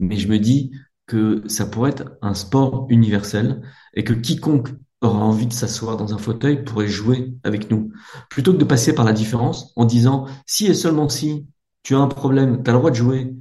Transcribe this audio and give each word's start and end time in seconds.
Mais 0.00 0.16
je 0.16 0.28
me 0.28 0.38
dis 0.38 0.72
que 1.06 1.42
ça 1.46 1.66
pourrait 1.66 1.90
être 1.90 2.16
un 2.22 2.34
sport 2.34 2.86
universel 2.88 3.62
et 3.94 4.04
que 4.04 4.12
quiconque 4.12 4.70
aura 5.00 5.18
envie 5.18 5.46
de 5.46 5.52
s'asseoir 5.52 5.96
dans 5.96 6.14
un 6.14 6.18
fauteuil 6.18 6.64
pourrait 6.64 6.88
jouer 6.88 7.34
avec 7.44 7.70
nous. 7.70 7.92
Plutôt 8.30 8.52
que 8.52 8.58
de 8.58 8.64
passer 8.64 8.94
par 8.94 9.04
la 9.04 9.12
différence 9.12 9.72
en 9.76 9.84
disant 9.84 10.26
si 10.46 10.66
et 10.66 10.74
seulement 10.74 11.08
si 11.08 11.46
tu 11.82 11.94
as 11.94 11.98
un 11.98 12.08
problème, 12.08 12.62
tu 12.62 12.70
as 12.70 12.72
le 12.72 12.78
droit 12.78 12.90
de 12.90 12.96
jouer 12.96 13.36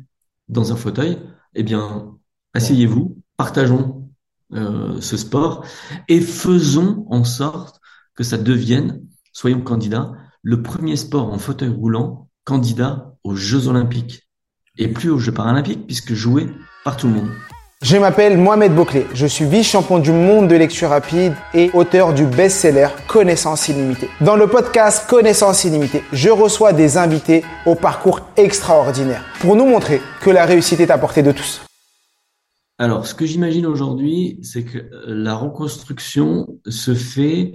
dans 0.47 0.71
un 0.71 0.75
fauteuil, 0.75 1.17
eh 1.55 1.63
bien, 1.63 2.15
asseyez-vous, 2.53 3.17
partageons 3.37 4.09
euh, 4.53 5.01
ce 5.01 5.17
sport 5.17 5.65
et 6.07 6.21
faisons 6.21 7.05
en 7.09 7.23
sorte 7.23 7.79
que 8.15 8.23
ça 8.23 8.37
devienne, 8.37 9.01
soyons 9.33 9.61
candidats, 9.61 10.13
le 10.43 10.61
premier 10.61 10.95
sport 10.95 11.33
en 11.33 11.39
fauteuil 11.39 11.69
roulant 11.69 12.29
candidat 12.43 13.15
aux 13.23 13.35
Jeux 13.35 13.67
Olympiques 13.67 14.24
et 14.77 14.87
plus 14.87 15.09
aux 15.09 15.19
Jeux 15.19 15.31
Paralympiques 15.31 15.85
puisque 15.85 16.13
joué 16.13 16.47
par 16.83 16.97
tout 16.97 17.07
le 17.07 17.13
monde. 17.13 17.31
Je 17.81 17.97
m'appelle 17.97 18.37
Mohamed 18.37 18.73
Bouclé, 18.73 19.05
je 19.13 19.27
suis 19.27 19.45
vice-champion 19.45 19.99
du 19.99 20.11
monde 20.11 20.47
de 20.47 20.55
lecture 20.55 20.89
rapide 20.89 21.33
et 21.53 21.69
auteur 21.73 22.13
du 22.13 22.25
best-seller 22.25 22.87
Connaissance 23.07 23.67
illimitée. 23.67 24.09
Dans 24.21 24.35
le 24.35 24.47
podcast 24.47 25.07
Connaissance 25.09 25.65
illimitée, 25.65 26.01
je 26.13 26.29
reçois 26.29 26.73
des 26.73 26.97
invités 26.97 27.43
au 27.65 27.75
parcours 27.75 28.21
extraordinaire 28.37 29.23
pour 29.39 29.55
nous 29.55 29.65
montrer 29.65 30.01
que 30.21 30.29
la 30.29 30.45
réussite 30.45 30.79
est 30.79 30.89
à 30.89 30.97
portée 30.97 31.21
de 31.21 31.31
tous. 31.31 31.61
Alors, 32.77 33.05
ce 33.05 33.13
que 33.13 33.25
j'imagine 33.25 33.65
aujourd'hui, 33.65 34.39
c'est 34.41 34.63
que 34.63 34.89
la 35.05 35.35
reconstruction 35.35 36.59
se 36.67 36.93
fait 36.93 37.53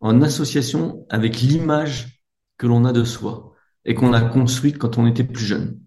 en 0.00 0.22
association 0.22 1.06
avec 1.10 1.40
l'image 1.40 2.20
que 2.56 2.66
l'on 2.66 2.84
a 2.84 2.92
de 2.92 3.04
soi 3.04 3.52
et 3.84 3.94
qu'on 3.94 4.12
a 4.12 4.20
construite 4.20 4.78
quand 4.78 4.96
on 4.98 5.06
était 5.06 5.24
plus 5.24 5.44
jeune. 5.44 5.80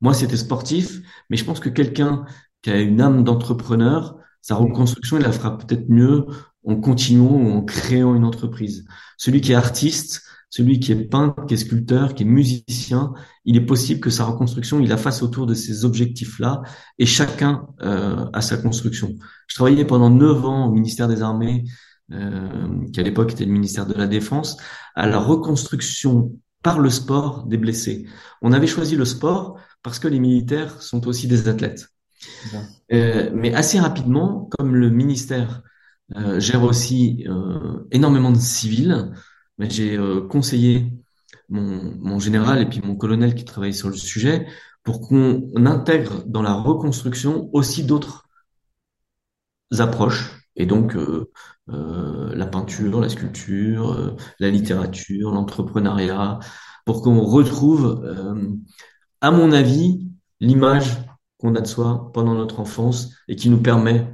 Moi, 0.00 0.14
c'était 0.14 0.36
sportif, 0.36 1.00
mais 1.30 1.36
je 1.36 1.44
pense 1.44 1.60
que 1.60 1.68
quelqu'un 1.68 2.24
qui 2.62 2.70
a 2.70 2.80
une 2.80 3.00
âme 3.00 3.24
d'entrepreneur, 3.24 4.16
sa 4.42 4.54
reconstruction, 4.54 5.18
il 5.18 5.22
la 5.22 5.32
fera 5.32 5.58
peut-être 5.58 5.88
mieux 5.88 6.26
en 6.64 6.76
continuant 6.76 7.36
ou 7.36 7.50
en 7.50 7.62
créant 7.62 8.14
une 8.14 8.24
entreprise. 8.24 8.84
Celui 9.16 9.40
qui 9.40 9.52
est 9.52 9.56
artiste, 9.56 10.22
celui 10.50 10.80
qui 10.80 10.92
est 10.92 11.04
peintre, 11.04 11.44
qui 11.46 11.54
est 11.54 11.58
sculpteur, 11.58 12.14
qui 12.14 12.22
est 12.22 12.26
musicien, 12.26 13.12
il 13.44 13.56
est 13.56 13.66
possible 13.66 14.00
que 14.00 14.10
sa 14.10 14.24
reconstruction, 14.24 14.80
il 14.80 14.88
la 14.88 14.96
fasse 14.96 15.22
autour 15.22 15.46
de 15.46 15.54
ces 15.54 15.84
objectifs-là, 15.84 16.62
et 16.98 17.06
chacun 17.06 17.66
euh, 17.82 18.26
a 18.32 18.40
sa 18.40 18.56
construction. 18.56 19.14
Je 19.46 19.56
travaillais 19.56 19.84
pendant 19.84 20.10
neuf 20.10 20.44
ans 20.44 20.66
au 20.66 20.72
ministère 20.72 21.08
des 21.08 21.22
Armées, 21.22 21.64
euh, 22.12 22.86
qui 22.92 23.00
à 23.00 23.02
l'époque 23.02 23.32
était 23.32 23.44
le 23.44 23.52
ministère 23.52 23.86
de 23.86 23.94
la 23.94 24.06
Défense, 24.06 24.56
à 24.94 25.06
la 25.06 25.18
reconstruction 25.18 26.32
par 26.62 26.78
le 26.78 26.90
sport 26.90 27.44
des 27.46 27.58
blessés. 27.58 28.06
On 28.42 28.52
avait 28.52 28.66
choisi 28.66 28.96
le 28.96 29.04
sport 29.04 29.58
parce 29.82 29.98
que 29.98 30.08
les 30.08 30.20
militaires 30.20 30.82
sont 30.82 31.06
aussi 31.06 31.28
des 31.28 31.48
athlètes. 31.48 31.88
Euh, 32.92 33.30
mais 33.34 33.54
assez 33.54 33.78
rapidement, 33.78 34.48
comme 34.58 34.74
le 34.74 34.90
ministère 34.90 35.62
euh, 36.16 36.40
gère 36.40 36.62
aussi 36.64 37.24
euh, 37.28 37.86
énormément 37.90 38.32
de 38.32 38.38
civils, 38.38 39.12
mais 39.58 39.68
j'ai 39.70 39.98
conseillé 40.30 40.92
mon, 41.48 41.94
mon, 41.98 42.18
général 42.18 42.62
et 42.62 42.66
puis 42.66 42.80
mon 42.82 42.96
colonel 42.96 43.34
qui 43.34 43.44
travaille 43.44 43.74
sur 43.74 43.88
le 43.88 43.96
sujet 43.96 44.46
pour 44.84 45.00
qu'on 45.00 45.50
intègre 45.66 46.22
dans 46.26 46.42
la 46.42 46.54
reconstruction 46.54 47.50
aussi 47.52 47.84
d'autres 47.84 48.28
approches 49.78 50.40
et 50.54 50.66
donc 50.66 50.96
la 51.66 52.46
peinture, 52.46 53.00
la 53.00 53.08
sculpture, 53.08 54.16
la 54.38 54.50
littérature, 54.50 55.32
l'entrepreneuriat, 55.32 56.38
pour 56.84 57.02
qu'on 57.02 57.20
retrouve, 57.20 58.02
à 59.20 59.30
mon 59.30 59.52
avis, 59.52 60.08
l'image 60.40 60.98
qu'on 61.38 61.54
a 61.54 61.60
de 61.60 61.66
soi 61.66 62.10
pendant 62.12 62.34
notre 62.34 62.60
enfance 62.60 63.14
et 63.28 63.36
qui 63.36 63.50
nous 63.50 63.62
permet 63.62 64.06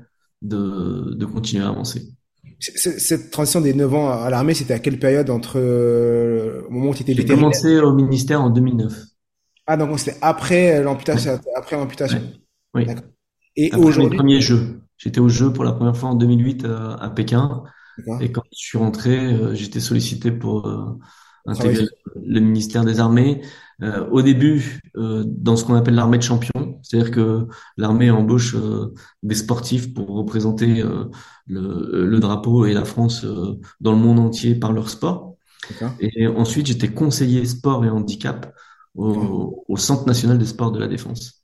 de, 0.43 1.15
de 1.15 1.27
continuer 1.27 1.65
à 1.65 1.69
avancer. 1.69 2.03
Cette 2.61 3.31
transition 3.31 3.61
des 3.61 3.75
9 3.75 3.95
ans 3.95 4.11
à 4.11 4.31
l'armée, 4.31 4.55
c'était 4.55 4.75
à 4.75 4.79
quelle 4.79 4.99
période 4.99 5.29
entre 5.29 5.59
euh, 5.59 6.63
le 6.63 6.69
moment 6.71 6.91
où 6.91 6.95
tu 6.95 7.03
étais 7.03 7.15
J'ai 7.15 7.25
commencé 7.25 7.79
au 7.79 7.93
ministère 7.93 8.41
en 8.41 8.51
2009. 8.51 8.93
Ah 9.67 9.77
donc 9.77 9.99
c'était 9.99 10.17
après 10.23 10.83
l'amputation, 10.83 11.41
après 11.57 11.77
l'amputation. 11.77 12.21
Oui. 12.75 12.87
Et 13.57 13.75
aujourd'hui, 13.75 14.11
les 14.11 14.17
premiers 14.17 14.41
jeux. 14.41 14.81
J'étais 14.97 15.21
au 15.21 15.29
jeu 15.29 15.53
pour 15.53 15.65
la 15.65 15.73
première 15.73 15.97
fois 15.97 16.11
en 16.11 16.15
2008 16.15 16.65
euh, 16.65 16.97
à, 16.97 17.11
Pékin. 17.11 17.65
Et 18.21 18.33
quand 18.33 18.43
je 18.53 18.59
suis 18.59 18.79
rentré, 18.79 19.17
euh, 19.19 19.55
j'étais 19.55 19.81
sollicité 19.81 20.31
pour 20.31 20.71
intégrer 21.47 21.87
le 22.17 22.41
ministère 22.41 22.85
des 22.85 23.01
Armées. 23.01 23.43
Euh, 23.83 24.09
au 24.11 24.23
début, 24.23 24.81
euh, 24.97 25.25
dans 25.27 25.57
ce 25.57 25.65
qu'on 25.65 25.75
appelle 25.75 25.95
l'armée 25.95 26.19
de 26.19 26.23
champions, 26.23 26.79
c'est-à-dire 26.83 27.11
que 27.11 27.47
l'armée 27.77 28.11
embauche 28.11 28.55
euh, 28.55 28.95
des 29.23 29.35
sportifs 29.35 29.93
pour 29.93 30.09
représenter 30.09 30.83
le, 31.47 32.05
le, 32.05 32.21
drapeau 32.21 32.67
et 32.67 32.73
la 32.73 32.85
France 32.85 33.27
dans 33.81 33.93
le 33.93 33.99
monde 33.99 34.19
entier 34.19 34.55
par 34.55 34.73
leur 34.73 34.89
sport. 34.89 35.37
Et 35.99 36.27
ensuite, 36.27 36.67
j'étais 36.67 36.89
conseiller 36.89 37.45
sport 37.47 37.85
et 37.85 37.89
handicap 37.89 38.55
au, 38.95 39.65
au, 39.67 39.77
Centre 39.77 40.07
national 40.07 40.39
des 40.39 40.47
sports 40.47 40.73
de 40.73 40.79
la 40.79 40.87
défense. 40.87 41.43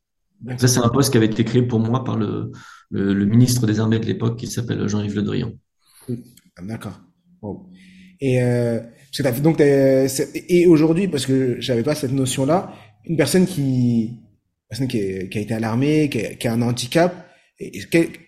Ça, 0.58 0.68
c'est 0.68 0.80
un 0.80 0.88
poste 0.88 1.10
qui 1.10 1.16
avait 1.16 1.26
été 1.26 1.44
créé 1.44 1.62
pour 1.62 1.80
moi 1.80 2.04
par 2.04 2.16
le, 2.16 2.52
le, 2.90 3.12
le 3.12 3.24
ministre 3.24 3.66
des 3.66 3.80
Armées 3.80 3.98
de 3.98 4.06
l'époque, 4.06 4.38
qui 4.38 4.46
s'appelle 4.46 4.86
Jean-Yves 4.88 5.16
Le 5.16 5.22
Drian. 5.22 5.52
D'accord. 6.62 7.00
Et 8.20 8.42
euh, 8.42 8.80
donc 9.42 9.60
et 9.60 10.66
aujourd'hui 10.66 11.08
parce 11.08 11.26
que 11.26 11.60
j'avais 11.60 11.82
pas 11.82 11.94
cette 11.94 12.12
notion 12.12 12.46
là, 12.46 12.72
une 13.04 13.16
personne 13.16 13.46
qui 13.46 14.20
personne 14.68 14.88
qui, 14.88 15.28
qui 15.28 15.38
a 15.38 15.40
été 15.40 15.52
à 15.52 15.60
l'armée, 15.60 16.08
qui, 16.08 16.36
qui, 16.36 16.46
a 16.46 16.52
un 16.52 16.62
handicap, 16.62 17.26
et 17.58 17.72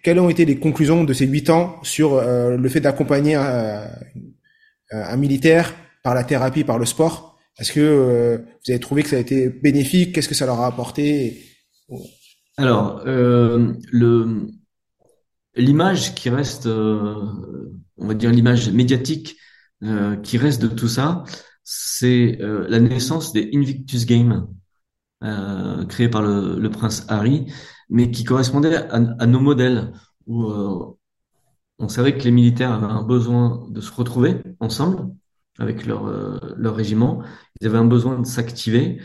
quelles 0.02 0.18
ont 0.18 0.28
été 0.28 0.44
les 0.44 0.58
conclusions 0.58 1.04
de 1.04 1.12
ces 1.12 1.26
huit 1.26 1.48
ans 1.48 1.76
sur 1.82 2.14
euh, 2.14 2.56
le 2.56 2.68
fait 2.68 2.80
d'accompagner 2.80 3.34
un, 3.36 3.88
un, 4.90 5.16
militaire 5.16 5.72
par 6.02 6.14
la 6.14 6.24
thérapie, 6.24 6.64
par 6.64 6.78
le 6.78 6.84
sport? 6.84 7.38
Est-ce 7.58 7.72
que 7.72 7.80
euh, 7.80 8.38
vous 8.38 8.72
avez 8.72 8.80
trouvé 8.80 9.02
que 9.04 9.08
ça 9.08 9.16
a 9.16 9.20
été 9.20 9.48
bénéfique? 9.48 10.14
Qu'est-ce 10.14 10.28
que 10.28 10.34
ça 10.34 10.46
leur 10.46 10.60
a 10.60 10.66
apporté? 10.66 11.44
Alors, 12.58 13.02
euh, 13.06 13.72
le 13.90 14.48
l'image 15.54 16.14
qui 16.14 16.30
reste, 16.30 16.66
on 16.66 18.06
va 18.06 18.14
dire 18.14 18.30
l'image 18.30 18.70
médiatique 18.70 19.36
euh, 19.82 20.16
qui 20.16 20.38
reste 20.38 20.62
de 20.62 20.68
tout 20.68 20.88
ça, 20.88 21.24
c'est 21.64 22.38
euh, 22.40 22.66
la 22.68 22.80
naissance 22.80 23.32
des 23.32 23.50
Invictus 23.54 24.06
Games, 24.06 24.48
euh, 25.24 25.84
créés 25.86 26.08
par 26.08 26.22
le, 26.22 26.58
le, 26.58 26.70
prince 26.70 27.04
Harry, 27.08 27.52
mais 27.88 28.10
qui 28.10 28.24
correspondait 28.24 28.76
à, 28.76 28.96
à 28.96 29.26
nos 29.26 29.40
modèles, 29.40 29.92
où 30.26 30.44
euh, 30.46 30.98
on 31.78 31.88
savait 31.88 32.16
que 32.16 32.24
les 32.24 32.30
militaires 32.30 32.72
avaient 32.72 32.86
un 32.86 33.02
besoin 33.02 33.66
de 33.70 33.80
se 33.80 33.92
retrouver 33.92 34.42
ensemble 34.60 35.14
avec 35.58 35.86
leur, 35.86 36.06
leur 36.56 36.74
régiment, 36.74 37.22
ils 37.60 37.66
avaient 37.66 37.78
un 37.78 37.84
besoin 37.84 38.18
de 38.18 38.26
s'activer. 38.26 39.00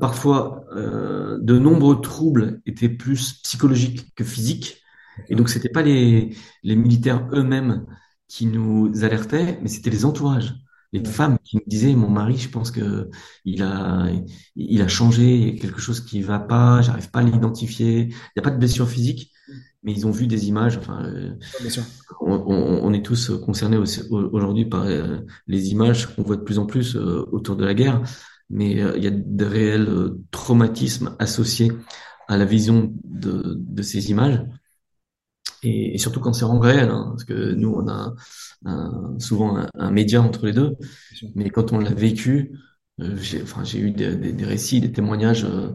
parfois, 0.00 0.64
de 0.74 1.58
nombreux 1.58 2.00
troubles 2.00 2.62
étaient 2.64 2.88
plus 2.88 3.34
psychologiques 3.42 4.14
que 4.14 4.24
physiques, 4.24 4.82
et 5.28 5.34
donc 5.34 5.50
c'était 5.50 5.68
pas 5.68 5.82
les, 5.82 6.34
les 6.62 6.76
militaires 6.76 7.28
eux-mêmes 7.32 7.84
qui 8.28 8.46
nous 8.46 9.04
alertaient, 9.04 9.58
mais 9.62 9.68
c'était 9.68 9.90
les 9.90 10.04
entourages, 10.04 10.54
les 10.94 11.04
femmes 11.04 11.38
qui 11.42 11.56
nous 11.56 11.62
disaient 11.66 11.94
mon 11.94 12.08
mari, 12.08 12.38
je 12.38 12.48
pense 12.48 12.70
que 12.70 13.10
il 13.44 13.62
a 13.62 14.06
il 14.54 14.80
a 14.80 14.88
changé, 14.88 15.56
quelque 15.60 15.80
chose 15.80 16.00
qui 16.00 16.22
va 16.22 16.38
pas, 16.38 16.82
j'arrive 16.82 17.10
pas 17.10 17.18
à 17.20 17.22
l'identifier. 17.22 18.02
Il 18.02 18.08
n'y 18.08 18.40
a 18.40 18.42
pas 18.42 18.52
de 18.52 18.58
blessure 18.58 18.88
physique, 18.88 19.32
mais 19.82 19.92
ils 19.92 20.06
ont 20.06 20.12
vu 20.12 20.28
des 20.28 20.46
images. 20.48 20.76
Enfin, 20.78 21.04
euh, 21.04 21.34
on, 22.20 22.34
on, 22.46 22.84
on, 22.84 22.92
est 22.92 23.04
tous 23.04 23.30
concernés 23.44 23.76
aujourd'hui 23.76 24.66
par 24.66 24.84
euh, 24.84 25.18
les 25.48 25.70
images 25.70 26.14
qu'on 26.14 26.22
voit 26.22 26.36
de 26.36 26.42
plus 26.42 26.60
en 26.60 26.66
plus 26.66 26.94
euh, 26.94 27.24
autour 27.32 27.56
de 27.56 27.64
la 27.64 27.74
guerre, 27.74 28.00
mais 28.48 28.70
il 28.70 29.02
y 29.02 29.08
a 29.08 29.10
de 29.10 29.44
réels 29.44 29.88
traumatismes 30.30 31.16
associés 31.18 31.72
à 32.28 32.36
la 32.36 32.44
vision 32.44 32.92
de, 33.04 33.56
de 33.58 33.82
ces 33.82 34.10
images 34.10 34.40
et, 35.64 35.98
surtout 35.98 36.20
quand 36.20 36.32
c'est 36.32 36.44
en 36.44 36.58
réel, 36.58 36.90
hein, 36.90 37.08
parce 37.10 37.24
que 37.24 37.52
nous 37.54 37.70
on 37.70 37.88
a 37.88 38.14
un, 38.64 39.18
souvent 39.18 39.66
un, 39.74 39.90
média 39.90 40.22
entre 40.22 40.46
les 40.46 40.52
deux, 40.52 40.76
mais 41.34 41.50
quand 41.50 41.72
on 41.72 41.78
l'a 41.78 41.92
vécu, 41.92 42.52
euh, 43.00 43.16
j'ai 43.16 43.42
enfin 43.42 43.64
eu 43.74 43.90
des, 43.90 44.16
des, 44.16 44.32
des, 44.32 44.44
récits, 44.44 44.80
des 44.80 44.92
témoignages 44.92 45.44
euh, 45.44 45.70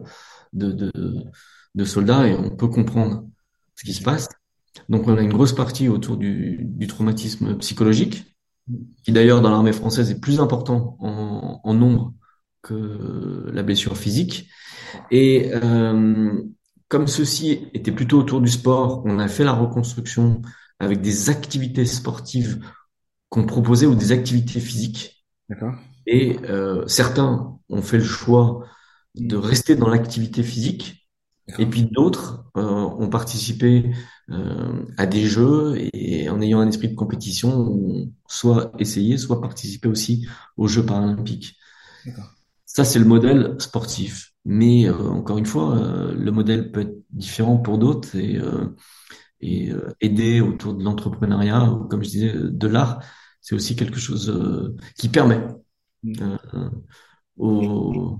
de, 0.52 0.72
de, 0.72 0.92
de 1.74 1.84
soldats 1.84 2.26
et 2.26 2.34
on 2.34 2.50
peut 2.50 2.68
comprendre 2.68 3.26
ce 3.76 3.84
qui 3.84 3.92
se 3.94 4.02
passe. 4.02 4.28
Donc 4.88 5.06
on 5.08 5.16
a 5.16 5.22
une 5.22 5.32
grosse 5.32 5.52
partie 5.52 5.88
autour 5.88 6.16
du, 6.16 6.60
du 6.62 6.86
traumatisme 6.86 7.56
psychologique, 7.58 8.24
qui 9.04 9.12
d'ailleurs 9.12 9.40
dans 9.42 9.50
l'armée 9.50 9.72
française 9.72 10.10
est 10.10 10.20
plus 10.20 10.40
important 10.40 10.96
en, 11.00 11.60
en, 11.62 11.74
nombre 11.74 12.14
que 12.62 13.50
la 13.52 13.62
blessure 13.62 13.96
physique. 13.96 14.48
Et 15.10 15.50
euh, 15.54 16.42
comme 16.90 17.06
ceci 17.06 17.68
était 17.72 17.92
plutôt 17.92 18.18
autour 18.18 18.40
du 18.40 18.50
sport, 18.50 19.02
on 19.06 19.20
a 19.20 19.28
fait 19.28 19.44
la 19.44 19.52
reconstruction 19.52 20.42
avec 20.80 21.00
des 21.00 21.30
activités 21.30 21.86
sportives 21.86 22.60
qu'on 23.28 23.46
proposait 23.46 23.86
ou 23.86 23.94
des 23.94 24.10
activités 24.10 24.58
physiques. 24.58 25.24
D'accord. 25.48 25.74
Et 26.06 26.40
euh, 26.48 26.84
certains 26.88 27.56
ont 27.68 27.82
fait 27.82 27.98
le 27.98 28.04
choix 28.04 28.66
de 29.14 29.36
rester 29.36 29.76
dans 29.76 29.88
l'activité 29.88 30.42
physique 30.42 31.08
et 31.58 31.66
puis 31.66 31.84
d'autres 31.84 32.44
euh, 32.56 32.62
ont 32.62 33.08
participé 33.08 33.92
euh, 34.30 34.84
à 34.98 35.06
des 35.06 35.26
jeux 35.26 35.76
et 35.92 36.28
en 36.28 36.40
ayant 36.40 36.58
un 36.58 36.68
esprit 36.68 36.88
de 36.88 36.96
compétition, 36.96 37.50
ont 37.50 38.12
soit 38.28 38.72
essayé, 38.80 39.16
soit 39.16 39.40
participé 39.40 39.88
aussi 39.88 40.26
aux 40.56 40.66
Jeux 40.66 40.84
paralympiques. 40.84 41.56
Ça, 42.66 42.84
c'est 42.84 42.98
le 42.98 43.04
modèle 43.04 43.54
sportif. 43.58 44.29
Mais 44.44 44.88
euh, 44.88 44.94
encore 44.94 45.38
une 45.38 45.46
fois, 45.46 45.76
euh, 45.76 46.14
le 46.14 46.30
modèle 46.30 46.72
peut 46.72 46.80
être 46.80 46.96
différent 47.10 47.58
pour 47.58 47.78
d'autres 47.78 48.16
et, 48.16 48.36
euh, 48.36 48.76
et 49.40 49.72
aider 50.00 50.40
autour 50.40 50.74
de 50.74 50.82
l'entrepreneuriat 50.84 51.70
ou, 51.72 51.84
comme 51.88 52.02
je 52.04 52.10
disais, 52.10 52.32
de 52.34 52.66
l'art, 52.66 53.02
c'est 53.40 53.54
aussi 53.54 53.76
quelque 53.76 53.98
chose 53.98 54.78
qui 54.96 55.08
permet 55.08 55.40
mm. 56.02 56.36
aux, 57.38 58.18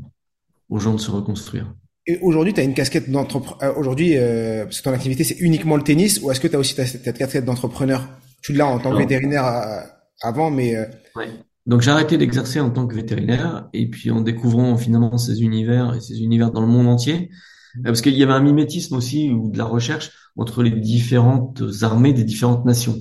aux 0.68 0.78
gens 0.78 0.94
de 0.94 1.00
se 1.00 1.10
reconstruire 1.10 1.74
aujourd'hui, 2.22 2.52
tu 2.52 2.60
as 2.60 2.64
une 2.64 2.74
casquette 2.74 3.10
d'entrepreneur. 3.10 3.76
Aujourd'hui, 3.78 4.16
euh, 4.16 4.64
parce 4.64 4.78
que 4.78 4.84
ton 4.84 4.92
activité, 4.92 5.24
c'est 5.24 5.38
uniquement 5.38 5.76
le 5.76 5.82
tennis, 5.82 6.20
ou 6.22 6.30
est-ce 6.30 6.40
que 6.40 6.48
tu 6.48 6.56
as 6.56 6.58
aussi 6.58 6.74
cette 6.74 7.18
casquette 7.18 7.44
d'entrepreneur? 7.44 8.08
Tu 8.42 8.52
l'as 8.52 8.66
en 8.66 8.78
tant 8.78 8.92
que 8.92 8.98
vétérinaire 8.98 9.46
euh, 9.46 9.80
avant, 10.22 10.50
mais... 10.50 10.76
Euh... 10.76 10.86
Ouais. 11.14 11.28
Donc 11.66 11.82
j'ai 11.82 11.90
arrêté 11.90 12.18
d'exercer 12.18 12.60
en 12.60 12.70
tant 12.70 12.86
que 12.86 12.94
vétérinaire, 12.94 13.68
et 13.72 13.88
puis 13.88 14.10
en 14.10 14.20
découvrant 14.20 14.76
finalement 14.76 15.18
ces 15.18 15.42
univers, 15.42 15.94
et 15.94 16.00
ces 16.00 16.22
univers 16.22 16.50
dans 16.50 16.60
le 16.60 16.66
monde 16.66 16.88
entier, 16.88 17.30
mmh. 17.76 17.82
parce 17.82 18.00
qu'il 18.00 18.14
y 18.14 18.22
avait 18.22 18.32
un 18.32 18.40
mimétisme 18.40 18.96
aussi, 18.96 19.30
ou 19.30 19.50
de 19.50 19.58
la 19.58 19.64
recherche, 19.64 20.10
entre 20.36 20.62
les 20.62 20.70
différentes 20.70 21.62
armées 21.82 22.12
des 22.12 22.24
différentes 22.24 22.64
nations. 22.64 22.96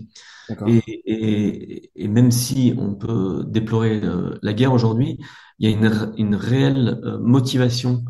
Et, 0.65 0.81
et, 1.05 1.91
et, 1.95 2.07
même 2.07 2.31
si 2.31 2.73
on 2.75 2.95
peut 2.95 3.45
déplorer 3.47 4.01
euh, 4.03 4.35
la 4.41 4.53
guerre 4.53 4.73
aujourd'hui, 4.73 5.19
il 5.59 5.69
y 5.69 5.71
a 5.71 5.77
une, 5.77 6.13
une 6.17 6.35
réelle 6.35 6.99
euh, 7.03 7.19
motivation 7.19 8.03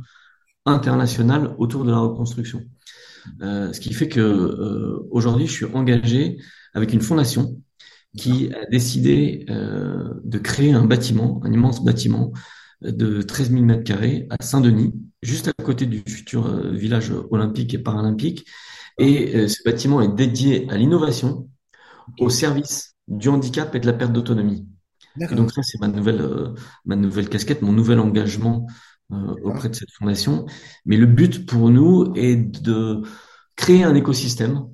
international 0.66 1.56
autour 1.58 1.84
de 1.84 1.92
la 1.92 1.98
reconstruction. 2.00 2.62
Euh, 3.42 3.74
ce 3.74 3.80
qui 3.80 3.94
fait 3.94 4.08
que 4.08 4.20
euh, 4.20 5.08
aujourd'hui, 5.12 5.48
je 5.48 5.52
suis 5.52 5.66
engagé 5.66 6.38
avec 6.74 6.94
une 6.94 7.02
fondation 7.02 7.62
qui 8.18 8.52
a 8.54 8.66
décidé 8.66 9.46
euh, 9.50 10.14
de 10.24 10.38
créer 10.40 10.74
un 10.74 10.86
bâtiment, 10.86 11.42
un 11.44 11.52
immense 11.52 11.84
bâtiment 11.84 12.32
de 12.82 13.22
13 13.22 13.52
000 13.52 13.64
mètres 13.64 13.84
carrés 13.84 14.28
à 14.30 14.44
Saint-Denis, 14.44 14.94
juste 15.22 15.48
à 15.48 15.64
côté 15.64 15.86
du 15.86 16.04
futur 16.08 16.48
euh, 16.48 16.72
village 16.72 17.12
olympique 17.30 17.74
et 17.74 17.80
paralympique. 17.80 18.46
Et 18.98 19.36
euh, 19.36 19.48
ce 19.48 19.64
bâtiment 19.64 20.02
est 20.02 20.14
dédié 20.14 20.70
à 20.70 20.78
l'innovation, 20.78 21.50
au 22.20 22.30
service 22.30 22.96
du 23.08 23.30
handicap 23.30 23.74
et 23.76 23.80
de 23.80 23.86
la 23.86 23.94
perte 23.94 24.14
d'autonomie. 24.14 24.68
Donc 25.32 25.52
ça, 25.52 25.64
c'est 25.64 25.80
ma 25.80 25.88
nouvelle, 25.88 26.22
euh, 26.22 26.54
ma 26.86 26.96
nouvelle 26.96 27.30
casquette, 27.30 27.62
mon 27.62 27.72
nouvel 27.72 28.00
engagement 28.00 28.68
euh, 29.12 29.36
auprès 29.44 29.70
de 29.70 29.76
cette 29.76 29.92
fondation. 29.92 30.46
Mais 30.86 30.98
le 30.98 31.06
but 31.06 31.46
pour 31.46 31.70
nous 31.70 32.14
est 32.16 32.36
de 32.36 33.02
créer 33.56 33.84
un 33.84 33.96
écosystème 33.96 34.68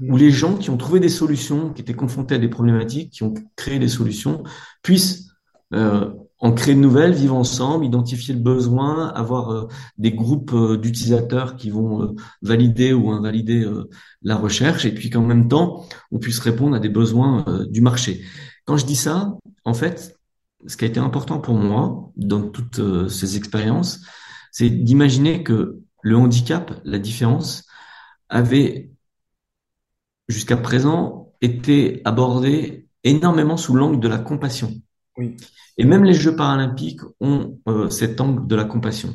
où 0.00 0.16
les 0.16 0.30
gens 0.30 0.56
qui 0.56 0.70
ont 0.70 0.76
trouvé 0.76 1.00
des 1.00 1.08
solutions, 1.08 1.70
qui 1.70 1.82
étaient 1.82 1.94
confrontés 1.94 2.34
à 2.34 2.38
des 2.38 2.48
problématiques, 2.48 3.10
qui 3.10 3.22
ont 3.22 3.34
créé 3.56 3.78
des 3.78 3.88
solutions, 3.88 4.42
puissent 4.82 5.30
euh, 5.74 6.10
en 6.38 6.52
créer 6.52 6.74
de 6.74 6.80
nouvelles, 6.80 7.12
vivre 7.12 7.36
ensemble, 7.36 7.84
identifier 7.84 8.32
le 8.32 8.40
besoin, 8.40 9.08
avoir 9.08 9.50
euh, 9.50 9.68
des 9.98 10.12
groupes 10.12 10.54
euh, 10.54 10.78
d'utilisateurs 10.78 11.56
qui 11.56 11.68
vont 11.68 12.14
valider 12.40 12.94
ou 12.94 13.10
invalider 13.10 13.68
la 14.22 14.36
recherche, 14.36 14.86
et 14.86 14.94
puis 14.94 15.10
qu'en 15.10 15.22
même 15.22 15.48
temps, 15.48 15.84
on 16.10 16.18
puisse 16.18 16.38
répondre 16.38 16.74
à 16.74 16.80
des 16.80 16.88
besoins 16.88 17.44
du 17.68 17.82
marché. 17.82 18.22
Quand 18.64 18.78
je 18.78 18.86
dis 18.86 18.96
ça, 18.96 19.36
en 19.64 19.74
fait, 19.74 20.16
ce 20.66 20.76
qui 20.76 20.84
a 20.84 20.88
été 20.88 21.00
important 21.00 21.40
pour 21.40 21.54
moi 21.54 22.10
dans 22.16 22.42
toutes 22.48 22.80
ces 23.08 23.36
expériences, 23.36 24.00
c'est 24.50 24.70
d'imaginer 24.70 25.42
que 25.42 25.80
le 26.02 26.16
handicap, 26.16 26.80
la 26.84 26.98
différence, 26.98 27.66
avait 28.28 28.90
jusqu'à 30.30 30.56
présent 30.56 31.32
été 31.40 32.02
abordé 32.04 32.88
énormément 33.04 33.56
sous 33.56 33.74
l'angle 33.74 34.00
de 34.00 34.08
la 34.08 34.18
compassion. 34.18 34.72
Oui. 35.16 35.36
Et 35.76 35.84
même 35.84 36.04
les 36.04 36.14
Jeux 36.14 36.36
paralympiques 36.36 37.00
ont 37.20 37.58
euh, 37.68 37.88
cet 37.90 38.20
angle 38.20 38.46
de 38.46 38.54
la 38.54 38.64
compassion. 38.64 39.14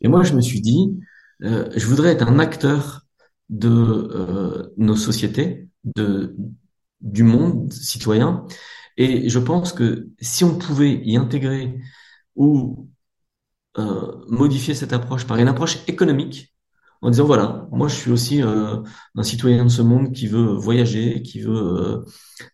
Et 0.00 0.08
moi, 0.08 0.22
je 0.22 0.34
me 0.34 0.40
suis 0.40 0.60
dit, 0.60 0.98
euh, 1.42 1.68
je 1.74 1.86
voudrais 1.86 2.12
être 2.12 2.26
un 2.26 2.38
acteur 2.38 3.02
de 3.48 3.68
euh, 3.68 4.72
nos 4.76 4.96
sociétés, 4.96 5.68
de, 5.84 6.34
du 7.00 7.22
monde 7.22 7.72
citoyen, 7.72 8.46
et 8.96 9.28
je 9.28 9.38
pense 9.38 9.72
que 9.72 10.08
si 10.20 10.44
on 10.44 10.56
pouvait 10.56 11.00
y 11.04 11.16
intégrer 11.16 11.78
ou 12.36 12.88
modifier 14.28 14.72
cette 14.72 14.92
approche 14.92 15.26
par 15.26 15.38
une 15.38 15.48
approche 15.48 15.80
économique, 15.88 16.53
en 17.04 17.10
disant 17.10 17.26
voilà, 17.26 17.68
moi 17.70 17.86
je 17.88 17.94
suis 17.96 18.10
aussi 18.10 18.42
euh, 18.42 18.78
un 19.14 19.22
citoyen 19.22 19.64
de 19.64 19.70
ce 19.70 19.82
monde 19.82 20.12
qui 20.12 20.26
veut 20.26 20.54
voyager, 20.54 21.20
qui 21.22 21.40
veut 21.40 21.52
euh, 21.54 22.04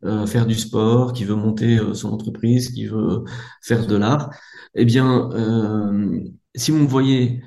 euh 0.05 0.27
faire 0.27 0.45
du 0.45 0.57
sport, 0.57 1.13
qui 1.13 1.25
veut 1.25 1.37
monter 1.37 1.79
son 1.95 2.11
entreprise, 2.13 2.71
qui 2.71 2.87
veut 2.87 3.25
faire 3.63 3.87
de 3.87 3.97
l'art. 3.97 4.31
Eh 4.75 4.85
bien, 4.85 5.31
si 6.55 6.71
vous 6.73 6.79
me 6.79 6.87
voyez 6.87 7.43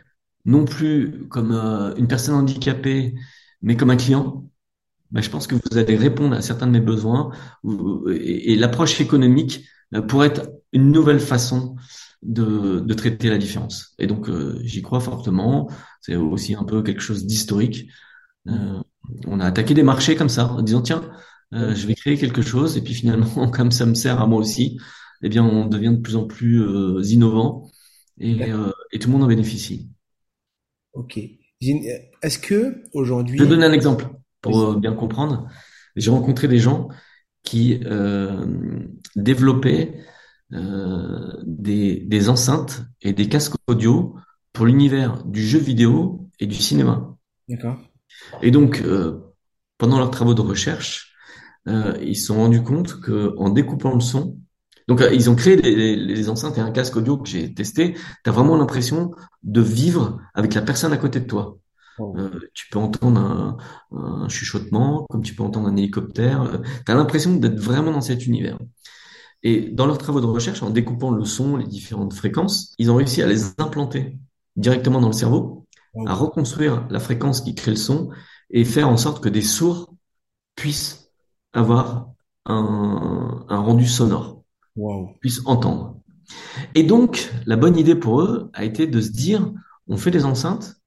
non 0.46 0.66
plus 0.66 1.28
comme 1.30 1.52
une 1.98 2.08
personne 2.08 2.36
handicapée, 2.36 3.16
mais 3.62 3.76
comme 3.78 3.90
un 3.90 3.98
client, 3.98 4.50
bah, 5.12 5.22
je 5.22 5.30
pense 5.30 5.48
que 5.48 5.56
vous 5.56 5.78
allez 5.78 5.96
répondre 5.98 6.36
à 6.36 6.42
certains 6.42 6.68
de 6.68 6.72
mes 6.72 6.80
besoins 6.82 7.32
et, 8.10 8.56
l'approche 8.56 9.02
économique 9.02 9.66
pourrait 10.08 10.28
être 10.28 10.52
une 10.72 10.92
nouvelle 10.92 11.20
façon 11.20 11.76
de, 12.24 12.80
de 12.80 12.94
traiter 12.94 13.30
la 13.30 13.38
différence. 13.38 13.94
Et 14.00 14.08
donc, 14.08 14.30
euh, 14.30 14.60
j'y 14.64 14.82
crois 14.82 15.00
fortement. 15.00 15.70
C'est 16.02 16.16
aussi 16.16 16.56
un 16.56 16.64
peu 16.64 16.82
quelque 16.82 17.02
chose 17.02 17.26
d'historique. 17.26 17.90
Euh, 18.48 18.82
on 19.28 19.40
a 19.40 19.46
attaqué 19.46 19.74
des 19.74 19.84
marchés 19.84 20.16
comme 20.16 20.30
ça, 20.30 20.48
en 20.48 20.62
disant 20.62 20.82
tiens, 20.82 21.10
euh, 21.54 21.76
je 21.76 21.86
vais 21.86 21.96
créer 21.96 22.18
quelque 22.18 22.42
chose, 22.42 22.78
et 22.78 22.82
puis 22.82 22.94
finalement, 22.94 23.48
comme 23.52 23.72
ça 23.72 23.86
me 23.86 23.94
sert 23.94 24.22
à 24.22 24.28
moi 24.28 24.40
aussi, 24.40 24.80
eh 25.22 25.30
bien, 25.30 25.44
on 25.44 25.68
devient 25.68 25.92
de 25.92 26.02
plus 26.02 26.16
en 26.16 26.26
plus 26.26 26.62
innovant 27.10 27.70
et, 28.20 28.42
et, 28.92 29.00
tout 29.00 29.08
le 29.08 29.14
monde 29.14 29.24
en 29.24 29.28
bénéficie. 29.28 29.90
Ok. 30.94 31.18
Est-ce 31.62 32.40
que 32.40 32.84
aujourd'hui, 32.94 33.38
je 33.38 33.44
vais 33.44 33.50
donner 33.50 33.66
un 33.66 33.72
exemple 33.72 34.10
pour 34.42 34.76
bien 34.76 34.94
comprendre. 34.94 35.48
J'ai 35.96 36.12
rencontré 36.12 36.50
des 36.50 36.60
gens 36.60 36.90
qui 37.44 37.80
développaient 39.16 40.04
des, 40.52 42.04
des 42.06 42.30
enceintes 42.30 42.84
et 43.02 43.14
des 43.14 43.28
casques 43.28 43.56
audio 43.68 44.16
pour 44.52 44.66
l'univers 44.66 45.24
du 45.26 45.42
jeu 45.42 45.60
vidéo 45.60 46.30
et 46.40 46.46
du 46.46 46.56
cinéma. 46.56 47.16
D'accord. 47.50 47.78
Et 48.42 48.52
donc, 48.52 48.82
euh, 48.82 49.20
pendant 49.78 49.98
leurs 49.98 50.12
travaux 50.12 50.34
de 50.34 50.42
recherche, 50.42 51.16
euh, 51.68 51.98
ils 52.02 52.16
se 52.16 52.28
sont 52.28 52.36
rendus 52.36 52.64
compte 52.64 53.00
que 53.00 53.34
en 53.38 53.50
découpant 53.50 53.94
le 53.94 54.02
son, 54.02 54.38
donc 54.88 55.02
euh, 55.02 55.14
ils 55.14 55.30
ont 55.30 55.36
créé 55.36 55.56
des, 55.56 55.96
les 55.96 56.30
enceintes 56.30 56.58
et 56.58 56.62
un 56.62 56.72
casque 56.72 56.96
audio 56.96 57.18
que 57.18 57.28
j'ai 57.28 57.54
testé. 57.54 57.94
Tu 57.94 58.30
as 58.30 58.32
vraiment 58.32 58.58
l'impression 58.58 59.12
de 59.44 59.62
vivre 59.62 60.20
avec 60.34 60.54
la 60.54 60.62
personne 60.62 60.94
à 60.94 60.98
côté 60.98 61.20
de 61.20 61.26
toi. 61.26 61.58
Euh, 62.00 62.40
tu 62.54 62.68
peux 62.70 62.80
entendre 62.80 63.20
un, 63.20 63.58
un, 63.92 64.28
chuchotement, 64.28 65.06
comme 65.10 65.22
tu 65.22 65.36
peux 65.36 65.44
entendre 65.44 65.68
un 65.68 65.76
hélicoptère. 65.76 66.42
Euh, 66.42 66.58
tu 66.86 66.92
as 66.92 66.96
l'impression 66.96 67.36
d'être 67.36 67.60
vraiment 67.60 67.92
dans 67.92 68.02
cet 68.02 68.26
univers. 68.26 68.58
Et 69.44 69.70
dans 69.70 69.86
leurs 69.86 69.98
travaux 69.98 70.22
de 70.22 70.26
recherche, 70.26 70.64
en 70.64 70.70
découpant 70.70 71.12
le 71.12 71.26
son, 71.26 71.58
les 71.58 71.68
différentes 71.68 72.14
fréquences, 72.14 72.74
ils 72.78 72.90
ont 72.90 72.96
réussi 72.96 73.22
à 73.22 73.28
les 73.28 73.60
implanter 73.60 74.18
directement 74.56 75.02
dans 75.02 75.08
le 75.08 75.14
cerveau, 75.14 75.66
à 76.06 76.14
reconstruire 76.14 76.88
la 76.90 77.00
fréquence 77.00 77.42
qui 77.42 77.54
crée 77.54 77.72
le 77.72 77.78
son 77.78 78.10
et 78.50 78.66
faire 78.66 78.88
en 78.88 78.98
sorte 78.98 79.24
que 79.24 79.30
des 79.30 79.42
sourds 79.42 79.94
puissent 80.56 81.10
avoir 81.52 82.12
un, 82.46 83.46
un 83.50 83.60
rendu 83.60 83.88
sonore, 83.88 84.44
puissent 85.20 85.42
entendre. 85.46 86.00
Et 86.74 86.84
donc, 86.84 87.32
la 87.46 87.58
bonne 87.58 87.78
idée 87.78 87.96
pour 87.96 88.22
eux 88.22 88.50
a 88.54 88.64
été 88.64 88.88
de 88.88 89.02
se 89.02 89.10
dire, 89.10 89.52
on 89.88 89.98
fait 89.98 90.12
des 90.12 90.26
enceintes 90.26 90.78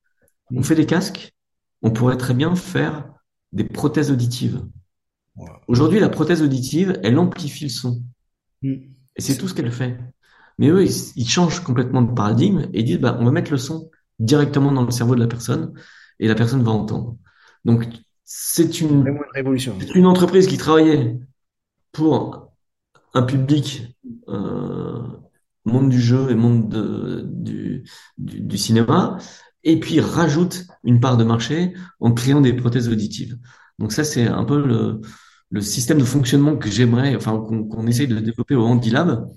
on 0.54 0.62
fait 0.62 0.74
des 0.74 0.86
casques, 0.86 1.34
on 1.82 1.90
pourrait 1.90 2.16
très 2.16 2.34
bien 2.34 2.54
faire 2.54 3.08
des 3.52 3.64
prothèses 3.64 4.10
auditives. 4.10 4.64
Aujourd'hui, 5.68 6.00
la 6.00 6.08
prothèse 6.08 6.42
auditive, 6.42 6.98
elle 7.02 7.18
amplifie 7.18 7.64
le 7.64 7.70
son. 7.70 8.02
Mm. 8.66 8.82
Et 9.16 9.22
c'est 9.22 9.36
tout 9.36 9.48
ce 9.48 9.54
qu'elle 9.54 9.72
fait. 9.72 9.98
Mais 10.58 10.68
eux, 10.68 10.84
ils, 10.84 11.28
changent 11.28 11.60
complètement 11.60 12.02
de 12.02 12.12
paradigme 12.12 12.68
et 12.72 12.82
disent, 12.82 13.00
bah, 13.00 13.16
on 13.20 13.24
va 13.24 13.30
mettre 13.30 13.50
le 13.50 13.58
son 13.58 13.90
directement 14.18 14.72
dans 14.72 14.84
le 14.84 14.90
cerveau 14.90 15.14
de 15.14 15.20
la 15.20 15.26
personne 15.26 15.74
et 16.18 16.28
la 16.28 16.34
personne 16.34 16.62
va 16.62 16.70
entendre. 16.70 17.16
Donc, 17.64 17.86
c'est 18.24 18.80
une, 18.80 19.06
une 19.06 19.18
révolution. 19.34 19.76
une 19.94 20.06
entreprise 20.06 20.46
qui 20.46 20.56
travaillait 20.56 21.18
pour 21.92 22.52
un 23.14 23.22
public 23.22 23.96
euh, 24.28 25.02
monde 25.64 25.90
du 25.90 26.00
jeu 26.00 26.30
et 26.30 26.34
monde 26.34 26.68
de- 26.68 27.22
du, 27.26 27.84
du, 28.18 28.40
du 28.40 28.58
cinéma, 28.58 29.18
et 29.64 29.80
puis 29.80 30.00
rajoute 30.00 30.64
une 30.84 31.00
part 31.00 31.16
de 31.16 31.24
marché 31.24 31.74
en 32.00 32.12
créant 32.12 32.40
des 32.40 32.52
prothèses 32.52 32.88
auditives. 32.88 33.38
Donc 33.78 33.92
ça, 33.92 34.04
c'est 34.04 34.26
un 34.26 34.44
peu 34.44 34.64
le, 34.64 35.00
le 35.50 35.60
système 35.60 35.98
de 35.98 36.04
fonctionnement 36.04 36.56
que 36.56 36.70
j'aimerais, 36.70 37.16
enfin 37.16 37.38
qu'on 37.38 37.86
essaye 37.86 38.08
de 38.08 38.18
développer 38.18 38.54
au 38.54 38.64
Handilab. 38.64 39.28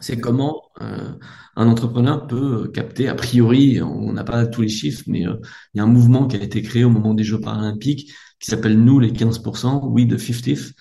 C'est 0.00 0.18
comment 0.18 0.62
euh, 0.80 1.12
un 1.56 1.68
entrepreneur 1.68 2.26
peut 2.26 2.68
capter, 2.68 3.08
a 3.08 3.14
priori, 3.14 3.80
on 3.80 4.12
n'a 4.12 4.24
pas 4.24 4.46
tous 4.46 4.62
les 4.62 4.68
chiffres, 4.68 5.04
mais 5.06 5.26
euh, 5.26 5.36
il 5.72 5.78
y 5.78 5.80
a 5.80 5.84
un 5.84 5.88
mouvement 5.88 6.26
qui 6.26 6.36
a 6.36 6.42
été 6.42 6.62
créé 6.62 6.84
au 6.84 6.90
moment 6.90 7.14
des 7.14 7.24
Jeux 7.24 7.40
paralympiques 7.40 8.12
qui 8.40 8.50
s'appelle 8.50 8.78
Nous 8.78 8.98
les 9.00 9.12
15%, 9.12 9.88
We 9.88 10.06
the 10.08 10.18
50 10.18 10.74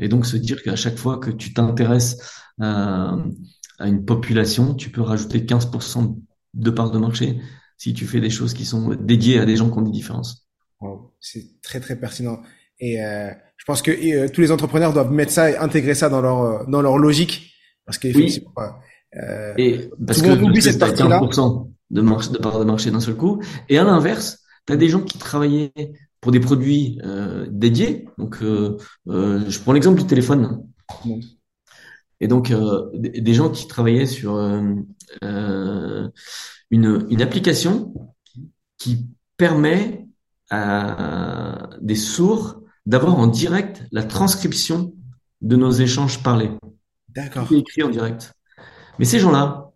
et 0.00 0.08
donc 0.08 0.26
se 0.26 0.36
dire 0.36 0.62
qu'à 0.62 0.76
chaque 0.76 0.96
fois 0.96 1.18
que 1.18 1.30
tu 1.30 1.52
t'intéresses 1.52 2.18
à, 2.60 3.16
à 3.78 3.88
une 3.88 4.04
population, 4.04 4.74
tu 4.74 4.90
peux 4.90 5.02
rajouter 5.02 5.40
15% 5.40 6.20
de 6.54 6.70
part 6.70 6.90
de 6.90 6.98
marché 6.98 7.40
si 7.76 7.94
tu 7.94 8.06
fais 8.06 8.20
des 8.20 8.30
choses 8.30 8.54
qui 8.54 8.64
sont 8.64 8.94
dédiées 8.94 9.38
à 9.38 9.46
des 9.46 9.56
gens 9.56 9.70
qui 9.70 9.78
ont 9.78 9.82
des 9.82 9.90
différences. 9.90 10.46
Wow, 10.80 11.14
c'est 11.20 11.60
très 11.62 11.80
très 11.80 11.98
pertinent. 11.98 12.42
Et 12.80 13.02
euh, 13.02 13.30
je 13.58 13.64
pense 13.66 13.82
que 13.82 13.90
euh, 13.90 14.28
tous 14.32 14.40
les 14.40 14.50
entrepreneurs 14.50 14.92
doivent 14.92 15.12
mettre 15.12 15.32
ça 15.32 15.50
et 15.50 15.56
intégrer 15.56 15.94
ça 15.94 16.08
dans 16.08 16.22
leur 16.22 16.42
euh, 16.42 16.64
dans 16.68 16.80
leur 16.80 16.96
logique, 16.98 17.52
parce 17.84 17.98
Oui, 18.02 18.12
qu'effectivement, 18.12 18.52
euh, 19.16 19.54
et 19.58 19.90
parce 20.06 20.22
que, 20.22 20.42
oublie 20.42 20.62
cette 20.62 20.78
partie-là. 20.78 21.20
15% 21.20 21.70
de, 21.90 22.38
part 22.38 22.58
de 22.58 22.64
marché 22.64 22.90
d'un 22.90 23.00
seul 23.00 23.14
coup. 23.16 23.42
Et 23.68 23.78
à 23.78 23.84
l'inverse, 23.84 24.40
tu 24.66 24.72
as 24.72 24.76
des 24.76 24.88
gens 24.88 25.00
qui 25.00 25.18
travaillaient 25.18 25.72
pour 26.20 26.32
des 26.32 26.40
produits 26.40 27.00
euh, 27.04 27.46
dédiés. 27.50 28.06
Donc, 28.18 28.42
euh, 28.42 28.76
euh, 29.08 29.44
je 29.48 29.58
prends 29.60 29.72
l'exemple 29.72 30.00
du 30.00 30.06
téléphone. 30.06 30.62
Bon, 31.04 31.20
Et 32.20 32.28
donc, 32.28 32.50
euh, 32.50 32.90
des 32.94 33.34
gens 33.34 33.50
qui 33.50 33.66
travaillaient 33.68 34.06
sur 34.06 34.36
euh, 34.36 34.62
euh, 35.24 36.08
une, 36.70 37.06
une 37.08 37.22
application 37.22 37.94
qui 38.78 39.06
permet 39.36 40.06
à 40.50 41.70
des 41.80 41.94
sourds 41.94 42.60
d'avoir 42.88 43.18
en 43.18 43.26
direct 43.26 43.84
la 43.92 44.02
transcription 44.02 44.94
de 45.42 45.56
nos 45.56 45.70
échanges 45.70 46.22
parlés. 46.22 46.50
D'accord. 47.10 47.46
écrit 47.52 47.82
en 47.82 47.90
direct. 47.90 48.32
Mais 48.98 49.04
ces 49.04 49.18
gens-là, 49.18 49.72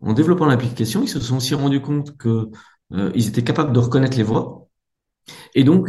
en 0.00 0.12
développant 0.12 0.46
l'application, 0.46 1.02
ils 1.02 1.08
se 1.08 1.18
sont 1.18 1.38
aussi 1.38 1.56
rendus 1.56 1.80
compte 1.80 2.16
que 2.16 2.50
euh, 2.92 3.10
ils 3.16 3.26
étaient 3.26 3.42
capables 3.42 3.72
de 3.72 3.80
reconnaître 3.80 4.16
les 4.16 4.22
voix. 4.22 4.68
Et 5.56 5.64
donc, 5.64 5.88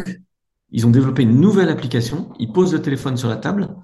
ils 0.71 0.87
ont 0.87 0.89
développé 0.89 1.21
une 1.21 1.39
nouvelle 1.39 1.69
application. 1.69 2.33
Ils 2.39 2.51
posent 2.51 2.73
le 2.73 2.81
téléphone 2.81 3.17
sur 3.17 3.29
la 3.29 3.37
table, 3.37 3.75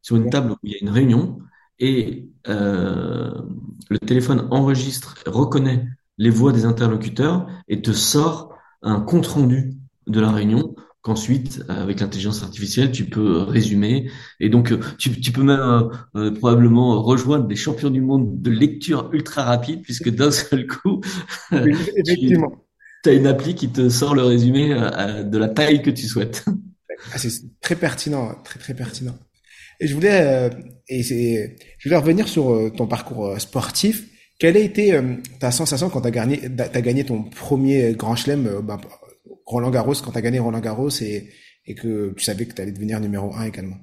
sur 0.00 0.14
une 0.14 0.30
table 0.30 0.52
où 0.52 0.56
il 0.62 0.70
y 0.70 0.74
a 0.76 0.78
une 0.80 0.90
réunion, 0.90 1.40
et 1.80 2.28
euh, 2.46 3.34
le 3.90 3.98
téléphone 3.98 4.46
enregistre, 4.52 5.16
reconnaît 5.26 5.84
les 6.16 6.30
voix 6.30 6.52
des 6.52 6.64
interlocuteurs 6.64 7.48
et 7.66 7.82
te 7.82 7.90
sort 7.90 8.54
un 8.82 9.00
compte-rendu 9.00 9.74
de 10.06 10.20
la 10.20 10.30
réunion 10.30 10.76
qu'ensuite, 11.06 11.62
avec 11.68 12.00
l'intelligence 12.00 12.42
artificielle, 12.42 12.90
tu 12.90 13.04
peux 13.04 13.42
résumer. 13.42 14.10
Et 14.40 14.48
donc, 14.48 14.72
euh, 14.72 14.80
tu, 14.98 15.20
tu 15.20 15.30
peux 15.30 15.44
même 15.44 15.60
euh, 15.60 15.82
euh, 16.16 16.30
probablement 16.32 17.00
rejoindre 17.00 17.46
des 17.46 17.54
champions 17.54 17.90
du 17.90 18.00
monde 18.00 18.42
de 18.42 18.50
lecture 18.50 19.08
ultra 19.12 19.44
rapide, 19.44 19.82
puisque 19.82 20.10
d'un 20.10 20.30
seul 20.32 20.66
coup, 20.66 21.00
Oui, 21.52 21.76
tu 23.04 23.08
as 23.08 23.12
une 23.12 23.28
appli 23.28 23.54
qui 23.54 23.68
te 23.68 23.88
sort 23.88 24.16
le 24.16 24.24
résumé 24.24 24.72
euh, 24.72 25.22
de 25.22 25.38
la 25.38 25.48
taille 25.48 25.80
que 25.80 25.90
tu 25.90 26.08
souhaites. 26.08 26.44
Ah, 27.12 27.18
c'est 27.18 27.30
très 27.60 27.76
pertinent, 27.76 28.34
très 28.42 28.58
très 28.58 28.74
pertinent. 28.74 29.16
Et 29.78 29.86
je 29.86 29.94
voulais 29.94 30.22
euh, 30.22 30.50
et 30.88 31.04
c'est 31.04 31.56
je 31.78 31.88
voulais 31.88 32.00
revenir 32.00 32.26
sur 32.26 32.52
euh, 32.52 32.70
ton 32.70 32.88
parcours 32.88 33.26
euh, 33.26 33.38
sportif. 33.38 34.08
Quelle 34.40 34.56
a 34.56 34.60
été 34.60 34.92
euh, 34.92 35.14
ta 35.38 35.52
sensation 35.52 35.88
quand 35.88 36.00
tu 36.00 36.08
as 36.08 36.10
gagné 36.10 36.40
gagné 36.74 37.04
ton 37.04 37.22
premier 37.22 37.92
Grand 37.92 38.16
Chelem 38.16 38.46
euh, 38.48 38.60
bah, 38.60 38.80
Roland 39.46 39.70
Garros 39.70 39.94
quand 40.04 40.12
tu 40.12 40.18
as 40.18 40.22
gagné 40.22 40.38
Roland 40.40 40.60
Garros 40.60 40.90
et 41.02 41.30
et 41.68 41.74
que 41.74 42.12
tu 42.16 42.24
savais 42.24 42.46
que 42.46 42.54
tu 42.54 42.62
allais 42.62 42.72
devenir 42.72 43.00
numéro 43.00 43.34
un 43.34 43.44
également. 43.44 43.76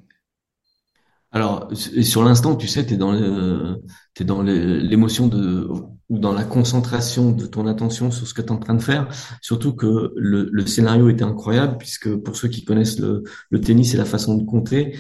Alors, 1.32 1.70
sur 1.74 2.24
l'instant, 2.24 2.56
tu 2.56 2.68
sais, 2.68 2.86
tu 2.86 2.94
es 2.94 2.98
dans 2.98 3.12
le, 3.12 3.82
t'es 4.14 4.24
dans 4.24 4.44
le- 4.44 4.78
l'émotion 4.78 5.28
de, 5.28 5.68
ou 6.10 6.20
dans 6.20 6.32
la 6.32 6.44
concentration 6.44 7.32
de 7.32 7.48
ton 7.48 7.66
attention 7.66 8.12
sur 8.12 8.28
ce 8.28 8.34
que 8.36 8.42
tu 8.44 8.50
es 8.50 8.52
en 8.52 8.58
train 8.60 8.76
de 8.76 8.82
faire. 8.84 9.08
Surtout 9.42 9.74
que 9.74 10.14
le, 10.16 10.48
le 10.52 10.66
scénario 10.68 11.10
était 11.10 11.24
incroyable, 11.24 11.78
puisque 11.80 12.16
pour 12.18 12.36
ceux 12.36 12.50
qui 12.50 12.64
connaissent 12.66 13.00
le, 13.00 13.24
le 13.50 13.62
tennis 13.62 13.94
et 13.96 13.98
la 13.98 14.06
façon 14.06 14.36
de 14.38 14.44
compter, 14.46 14.96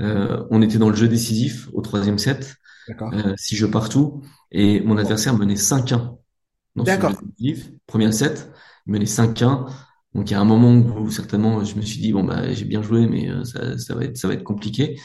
euh, 0.00 0.44
on 0.50 0.60
était 0.60 0.76
dans 0.78 0.90
le 0.90 0.96
jeu 0.96 1.08
décisif 1.08 1.68
au 1.72 1.80
troisième 1.80 2.18
set, 2.18 2.56
euh, 3.12 3.34
six 3.38 3.56
jeux 3.56 3.70
partout, 3.70 4.22
et 4.52 4.80
mon 4.82 4.98
adversaire 4.98 5.36
menait 5.36 5.56
5-1 5.56 6.18
dans 6.76 6.86
ce 6.86 7.00
jeu 7.00 7.14
D'accord. 7.14 7.22
Premier 7.86 8.12
set, 8.12 8.50
il 8.86 8.92
menait 8.92 9.06
5-1. 9.06 9.66
Donc 10.14 10.30
il 10.30 10.32
y 10.32 10.36
a 10.36 10.40
un 10.40 10.44
moment 10.44 10.74
où 10.74 11.10
certainement 11.10 11.64
je 11.64 11.76
me 11.76 11.82
suis 11.82 12.00
dit 12.00 12.12
bon 12.12 12.24
bah 12.24 12.52
j'ai 12.52 12.64
bien 12.64 12.82
joué 12.82 13.06
mais 13.06 13.28
euh, 13.28 13.44
ça, 13.44 13.78
ça 13.78 13.94
va 13.94 14.04
être 14.04 14.16
ça 14.16 14.28
va 14.28 14.34
être 14.34 14.44
compliqué. 14.44 14.98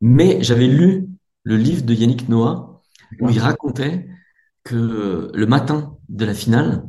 Mais 0.00 0.42
j'avais 0.42 0.66
lu 0.66 1.08
le 1.44 1.56
livre 1.56 1.82
de 1.84 1.94
Yannick 1.94 2.28
Noah 2.28 2.82
où 3.20 3.30
il 3.30 3.38
racontait 3.40 4.08
que 4.64 5.30
le 5.34 5.46
matin 5.46 5.96
de 6.08 6.24
la 6.24 6.34
finale 6.34 6.84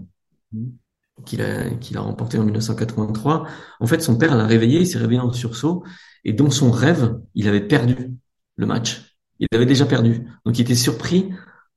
qu'il 1.25 1.41
a 1.41 1.69
qu'il 1.71 1.97
a 1.97 2.01
remporté 2.01 2.37
en 2.39 2.43
1983, 2.43 3.47
en 3.79 3.87
fait 3.87 4.01
son 4.01 4.17
père 4.17 4.35
l'a 4.35 4.45
réveillé, 4.45 4.81
il 4.81 4.87
s'est 4.87 4.97
réveillé 4.97 5.19
en 5.19 5.31
sursaut 5.31 5.83
et 6.23 6.33
dans 6.33 6.49
son 6.49 6.71
rêve 6.71 7.19
il 7.35 7.47
avait 7.47 7.65
perdu 7.67 8.11
le 8.55 8.65
match. 8.65 9.15
Il 9.39 9.47
avait 9.53 9.65
déjà 9.65 9.85
perdu, 9.85 10.27
donc 10.45 10.57
il 10.57 10.61
était 10.61 10.75
surpris 10.75 11.29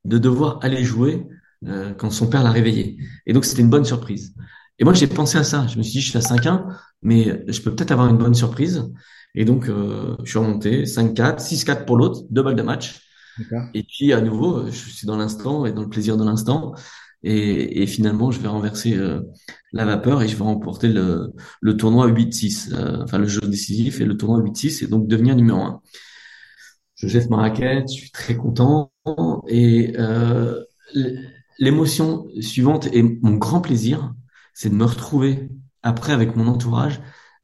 de 0.05 0.19
devoir 0.19 0.59
aller 0.63 0.83
jouer 0.83 1.27
euh, 1.67 1.95
quand 1.95 2.11
son 2.11 2.29
père 2.29 2.43
l'a 2.43 2.51
réveillé. 2.51 2.99
Et 3.27 3.33
donc 3.33 3.45
c'était 3.45 3.63
une 3.63 3.71
bonne 3.71 3.85
surprise. 3.85 4.35
Et 4.83 4.85
moi 4.85 4.95
j'ai 4.95 5.07
pensé 5.07 5.39
à 5.39 5.45
ça. 5.45 5.69
Je 5.69 5.79
me 5.79 5.83
suis 5.85 5.93
dit 5.93 6.01
je 6.01 6.09
suis 6.09 6.19
à 6.19 6.21
5-1, 6.21 6.67
mais 7.03 7.45
je 7.47 7.61
peux 7.63 7.73
peut-être 7.73 7.93
avoir 7.93 8.09
une 8.09 8.19
bonne 8.19 8.35
surprise. 8.35 8.83
Et 9.37 9.45
donc 9.45 9.69
euh, 9.69 10.17
je 10.25 10.31
suis 10.31 10.41
remonté 10.41 10.87
5-4, 10.87 11.39
6-4 11.39 11.85
pour 11.85 11.97
l'autre, 11.97 12.23
deux 12.31 12.43
balles 12.43 12.57
de 12.57 12.63
match. 12.63 13.01
Et 13.75 13.85
puis 13.85 14.13
à 14.13 14.21
nouveau, 14.21 14.67
je 14.67 14.73
suis 14.73 15.07
dans 15.07 15.17
l'instant 15.17 15.67
et 15.67 15.73
dans 15.73 15.83
le 15.83 15.89
plaisir 15.89 16.17
de 16.17 16.25
l'instant. 16.25 16.75
Et, 17.23 17.81
et 17.81 17.87
finalement, 17.87 18.33
je 18.33 18.41
vais 18.41 18.49
renverser 18.49 18.97
euh, 18.97 19.21
la 19.73 19.85
vapeur 19.85 20.21
et 20.21 20.27
je 20.27 20.35
vais 20.35 20.43
remporter 20.43 20.89
le, 20.89 21.33
le 21.61 21.77
tournoi 21.77 22.09
8-6, 22.09 22.73
euh, 22.73 23.05
enfin 23.05 23.19
le 23.19 23.29
jeu 23.29 23.41
décisif 23.43 24.01
et 24.01 24.05
le 24.05 24.17
tournoi 24.17 24.41
8-6 24.41 24.83
et 24.83 24.89
donc 24.89 25.07
devenir 25.07 25.37
numéro 25.37 25.61
un. 25.61 25.81
Je 26.97 27.07
jette 27.07 27.31
ma 27.31 27.37
raquette, 27.37 27.89
je 27.89 27.95
suis 28.01 28.11
très 28.11 28.37
content 28.37 28.91
et 29.47 29.95
euh, 30.01 30.61
l'émotion 31.61 32.27
suivante 32.41 32.89
et 32.93 33.05
mon 33.05 33.35
grand 33.35 33.61
plaisir, 33.61 34.13
c'est 34.55 34.71
de 34.71 34.75
me 34.75 34.85
retrouver 34.85 35.49
après 35.83 36.13
avec 36.13 36.37
mon 36.37 36.47
entourage 36.49 37.01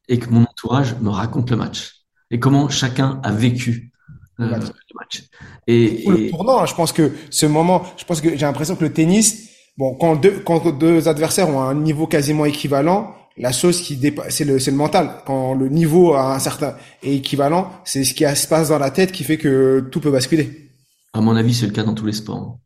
et 0.09 0.19
que 0.19 0.31
mon 0.31 0.43
entourage 0.43 0.97
me 1.01 1.11
raconte 1.11 1.51
le 1.51 1.57
match 1.57 1.99
et 2.31 2.39
comment 2.39 2.69
chacun 2.69 3.21
a 3.23 3.33
vécu 3.33 3.93
Le 4.37 4.47
euh, 4.47 4.51
match. 4.51 4.67
le 4.67 4.95
match. 4.99 5.23
Le 5.67 5.75
Et, 5.75 6.27
et 6.27 6.31
tournant, 6.31 6.61
hein, 6.61 6.67
je 6.67 6.75
pense 6.75 6.93
que 6.93 7.13
ce 7.31 7.47
moment, 7.47 7.83
je 7.97 8.05
pense 8.05 8.21
que 8.21 8.31
j'ai 8.31 8.47
l'impression 8.47 8.77
que 8.77 8.85
le 8.85 8.93
tennis, 8.93 9.51
bon, 9.77 9.95
quand 9.95 10.17
deux, 10.17 10.41
quand 10.45 10.71
deux 10.79 11.09
adversaires 11.09 11.49
ont 11.49 11.61
un 11.63 11.75
niveau 11.75 12.07
quasiment 12.07 12.45
équivalent, 12.45 13.15
la 13.37 13.53
chose 13.53 13.81
qui 13.81 13.97
dépasse, 13.97 14.35
c'est 14.37 14.45
le, 14.45 14.59
c'est 14.59 14.71
le 14.71 14.77
mental. 14.77 15.23
Quand 15.27 15.55
le 15.55 15.69
niveau 15.69 16.15
à 16.15 16.35
un 16.35 16.39
certain 16.39 16.75
est 17.03 17.15
équivalent, 17.17 17.71
c'est 17.85 18.05
ce 18.05 18.15
qui 18.15 18.25
se 18.25 18.49
passe 18.49 18.69
dans 18.69 18.79
la 18.79 18.91
tête 18.91 19.13
qui 19.13 19.25
fait 19.25 19.39
que 19.39 19.81
tout 19.93 20.01
peut 20.01 20.11
basculer. 20.11 20.71
à 21.13 21.21
mon 21.21 21.37
avis, 21.37 21.55
c'est 21.55 21.67
le 21.67 21.73
cas 21.73 21.85
dans 21.85 21.95
tous 21.95 22.07
les 22.07 22.13
sports. 22.13 22.59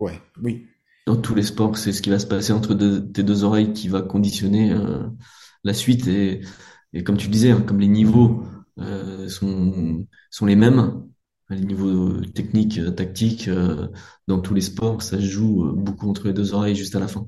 Ouais, 0.00 0.20
oui. 0.42 0.66
Dans 1.08 1.16
tous 1.16 1.34
les 1.34 1.42
sports, 1.42 1.78
c'est 1.78 1.92
ce 1.94 2.02
qui 2.02 2.10
va 2.10 2.18
se 2.18 2.26
passer 2.26 2.52
entre 2.52 2.74
deux- 2.74 3.10
tes 3.10 3.22
deux 3.22 3.42
oreilles 3.42 3.72
qui 3.72 3.88
va 3.88 4.02
conditionner 4.02 4.72
euh, 4.72 5.08
la 5.64 5.72
suite. 5.72 6.06
Et, 6.06 6.42
et 6.92 7.02
comme 7.02 7.16
tu 7.16 7.28
disais, 7.28 7.50
hein, 7.50 7.62
comme 7.66 7.80
les 7.80 7.88
niveaux 7.88 8.44
euh, 8.78 9.26
sont, 9.26 10.06
sont 10.30 10.44
les 10.44 10.54
mêmes, 10.54 11.04
les 11.48 11.62
niveaux 11.62 12.20
techniques, 12.26 12.78
euh, 12.78 12.90
tactiques, 12.90 13.48
euh, 13.48 13.88
dans 14.26 14.38
tous 14.38 14.52
les 14.52 14.60
sports, 14.60 15.00
ça 15.00 15.16
se 15.16 15.24
joue 15.24 15.72
beaucoup 15.72 16.10
entre 16.10 16.26
les 16.26 16.34
deux 16.34 16.52
oreilles 16.52 16.76
juste 16.76 16.94
à 16.94 17.00
la 17.00 17.08
fin. 17.08 17.26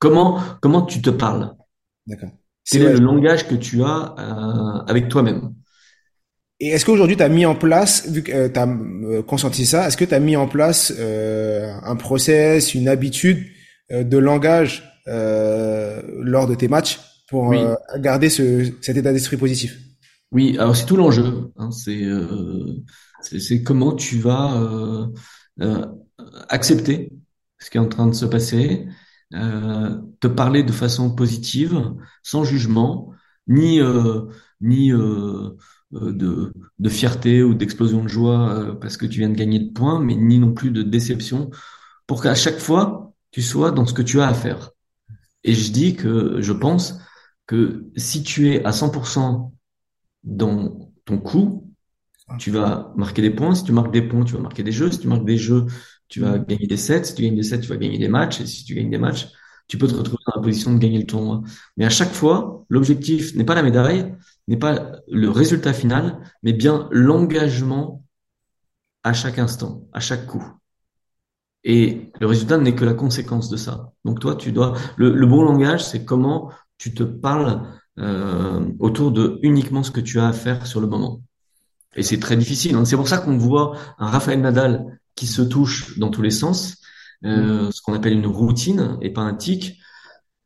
Comment, 0.00 0.40
comment 0.60 0.82
tu 0.82 1.00
te 1.00 1.10
parles? 1.10 1.54
D'accord. 2.06 2.32
Quel 2.68 2.82
est 2.82 2.90
le 2.90 2.98
langage 2.98 3.46
que 3.46 3.54
tu 3.54 3.84
as 3.84 4.14
avec 4.88 5.08
toi-même? 5.08 5.54
Et 6.60 6.68
est-ce 6.68 6.84
qu'aujourd'hui, 6.84 7.16
tu 7.16 7.22
as 7.22 7.28
mis 7.28 7.46
en 7.46 7.54
place, 7.54 8.06
vu 8.08 8.22
que 8.22 8.48
tu 8.48 8.58
as 8.58 9.22
conscientisé 9.22 9.64
ça, 9.64 9.88
est-ce 9.88 9.96
que 9.96 10.04
tu 10.04 10.14
as 10.14 10.20
mis 10.20 10.36
en 10.36 10.46
place 10.46 10.92
euh, 10.98 11.72
un 11.82 11.96
process, 11.96 12.74
une 12.74 12.88
habitude 12.88 13.46
euh, 13.92 14.04
de 14.04 14.18
langage 14.18 14.84
euh, 15.08 16.02
lors 16.18 16.46
de 16.46 16.54
tes 16.54 16.68
matchs 16.68 17.00
pour 17.28 17.52
euh, 17.54 17.74
garder 17.98 18.28
ce, 18.28 18.70
cet 18.82 18.96
état 18.98 19.12
d'esprit 19.12 19.38
positif? 19.38 19.78
oui. 20.32 20.56
Alors 20.58 20.76
c'est 20.76 20.86
tout 20.86 20.96
l'enjeu. 20.96 21.52
Hein, 21.56 21.70
c'est 21.70 22.04
euh, 22.04 22.74
c'est 23.22 23.40
c'est 23.40 23.62
comment 23.62 23.94
tu 23.94 24.18
vas 24.18 24.60
euh, 24.62 25.06
euh, 25.60 25.86
accepter 26.48 27.12
ce 27.58 27.70
qui 27.70 27.76
est 27.78 27.80
en 27.80 27.88
train 27.88 28.06
de 28.06 28.14
se 28.14 28.24
passer, 28.26 28.86
euh, 29.34 29.98
te 30.20 30.26
parler 30.28 30.62
de 30.62 30.72
façon 30.72 31.14
positive, 31.14 31.94
sans 32.22 32.44
jugement, 32.44 33.12
ni 33.48 33.80
euh, 33.80 34.26
ni 34.60 34.92
euh, 34.92 34.98
euh, 34.98 35.56
de, 35.92 36.52
de 36.78 36.88
fierté 36.88 37.42
ou 37.42 37.54
d'explosion 37.54 38.02
de 38.04 38.08
joie 38.08 38.54
euh, 38.54 38.74
parce 38.74 38.96
que 38.96 39.06
tu 39.06 39.18
viens 39.20 39.28
de 39.30 39.34
gagner 39.34 39.58
de 39.58 39.72
points, 39.72 40.00
mais 40.00 40.14
ni 40.14 40.38
non 40.38 40.52
plus 40.52 40.70
de 40.70 40.82
déception, 40.82 41.50
pour 42.06 42.22
qu'à 42.22 42.34
chaque 42.34 42.58
fois 42.58 43.12
tu 43.32 43.42
sois 43.42 43.70
dans 43.70 43.86
ce 43.86 43.94
que 43.94 44.02
tu 44.02 44.20
as 44.20 44.28
à 44.28 44.34
faire. 44.34 44.70
Et 45.44 45.54
je 45.54 45.72
dis 45.72 45.96
que 45.96 46.40
je 46.40 46.52
pense 46.52 47.00
que 47.46 47.86
si 47.96 48.22
tu 48.22 48.50
es 48.50 48.64
à 48.64 48.72
100% 48.72 49.52
dans 50.24 50.92
ton 51.04 51.18
coup, 51.18 51.72
tu 52.38 52.50
vas 52.50 52.92
marquer 52.96 53.22
des 53.22 53.30
points. 53.30 53.54
Si 53.54 53.64
tu 53.64 53.72
marques 53.72 53.92
des 53.92 54.02
points, 54.02 54.24
tu 54.24 54.34
vas 54.34 54.40
marquer 54.40 54.62
des 54.62 54.72
jeux. 54.72 54.90
Si 54.90 55.00
tu 55.00 55.08
marques 55.08 55.24
des 55.24 55.38
jeux, 55.38 55.66
tu 56.08 56.20
vas 56.20 56.38
gagner 56.38 56.66
des 56.66 56.76
sets. 56.76 57.04
Si 57.04 57.14
tu 57.14 57.22
gagnes 57.22 57.36
des 57.36 57.42
sets, 57.42 57.60
tu 57.60 57.68
vas 57.68 57.76
gagner 57.76 57.98
des 57.98 58.08
matchs. 58.08 58.40
Et 58.40 58.46
si 58.46 58.64
tu 58.64 58.74
gagnes 58.74 58.90
des 58.90 58.98
matchs, 58.98 59.28
tu 59.68 59.78
peux 59.78 59.86
te 59.88 59.94
retrouver 59.94 60.22
dans 60.26 60.40
la 60.40 60.42
position 60.42 60.72
de 60.74 60.78
gagner 60.78 60.98
le 60.98 61.06
tournoi. 61.06 61.42
Mais 61.76 61.84
à 61.84 61.90
chaque 61.90 62.12
fois, 62.12 62.64
l'objectif 62.68 63.34
n'est 63.34 63.44
pas 63.44 63.54
la 63.54 63.62
médaille, 63.62 64.14
n'est 64.48 64.58
pas 64.58 64.92
le 65.08 65.30
résultat 65.30 65.72
final, 65.72 66.20
mais 66.42 66.52
bien 66.52 66.88
l'engagement 66.90 68.04
à 69.02 69.12
chaque 69.12 69.38
instant, 69.38 69.86
à 69.92 70.00
chaque 70.00 70.26
coup. 70.26 70.44
Et 71.64 72.10
le 72.20 72.26
résultat 72.26 72.58
n'est 72.58 72.74
que 72.74 72.84
la 72.84 72.94
conséquence 72.94 73.48
de 73.50 73.56
ça. 73.56 73.92
Donc 74.04 74.20
toi, 74.20 74.34
tu 74.34 74.52
dois. 74.52 74.76
Le, 74.96 75.12
le 75.12 75.26
bon 75.26 75.42
langage, 75.42 75.84
c'est 75.84 76.04
comment 76.04 76.50
tu 76.78 76.94
te 76.94 77.02
parles 77.02 77.62
euh, 77.98 78.66
autour 78.78 79.12
de 79.12 79.38
uniquement 79.42 79.82
ce 79.82 79.90
que 79.90 80.00
tu 80.00 80.18
as 80.20 80.28
à 80.28 80.32
faire 80.32 80.66
sur 80.66 80.80
le 80.80 80.86
moment. 80.86 81.20
Et 81.96 82.02
c'est 82.02 82.18
très 82.18 82.36
difficile. 82.36 82.74
Hein. 82.76 82.84
C'est 82.84 82.96
pour 82.96 83.08
ça 83.08 83.18
qu'on 83.18 83.36
voit 83.36 83.76
un 83.98 84.06
Raphaël 84.06 84.40
Nadal 84.40 84.98
qui 85.14 85.26
se 85.26 85.42
touche 85.42 85.98
dans 85.98 86.08
tous 86.08 86.22
les 86.22 86.30
sens, 86.30 86.78
euh, 87.24 87.68
mm. 87.68 87.72
ce 87.72 87.82
qu'on 87.82 87.92
appelle 87.92 88.14
une 88.14 88.26
routine 88.26 88.96
et 89.02 89.10
pas 89.10 89.20
un 89.20 89.34
tic. 89.34 89.78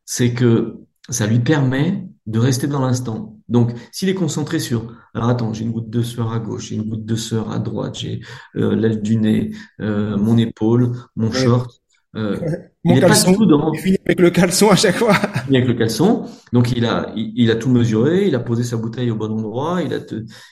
C'est 0.03 0.33
que 0.33 0.79
ça 1.07 1.27
lui 1.27 1.39
permet 1.39 2.05
de 2.25 2.39
rester 2.39 2.67
dans 2.67 2.81
l'instant. 2.81 3.37
Donc, 3.49 3.71
s'il 3.91 4.09
est 4.09 4.15
concentré 4.15 4.59
sur, 4.59 4.93
alors 5.13 5.29
attends, 5.29 5.53
j'ai 5.53 5.63
une 5.63 5.71
goutte 5.71 5.89
de 5.89 6.01
sueur 6.01 6.33
à 6.33 6.39
gauche, 6.39 6.69
j'ai 6.69 6.75
une 6.75 6.89
goutte 6.89 7.05
de 7.05 7.15
sueur 7.15 7.51
à 7.51 7.59
droite, 7.59 7.97
j'ai 7.99 8.21
euh, 8.55 8.75
l'aile 8.75 9.01
du 9.01 9.17
nez, 9.17 9.51
euh, 9.79 10.17
mon 10.17 10.37
épaule, 10.37 10.93
mon 11.15 11.31
short, 11.31 11.81
euh, 12.15 12.37
Mon 12.85 12.97
caleçon, 12.99 13.33
dans... 13.45 13.73
il 13.73 13.79
finit 13.79 13.97
avec 14.05 14.19
le 14.21 14.29
caleçon 14.29 14.69
à 14.69 14.75
chaque 14.75 14.95
fois. 14.95 15.15
Il 15.49 15.55
avec 15.57 15.67
le 15.67 15.73
caleçon. 15.73 16.25
Donc 16.53 16.71
il 16.71 16.85
a, 16.85 17.11
il, 17.15 17.51
a 17.51 17.55
tout 17.55 17.69
mesuré, 17.69 18.27
il 18.27 18.35
a 18.35 18.39
posé 18.39 18.63
sa 18.63 18.77
bouteille 18.77 19.11
au 19.11 19.15
bon 19.15 19.31
endroit, 19.31 19.81
il 19.83 19.93
a, 19.93 19.97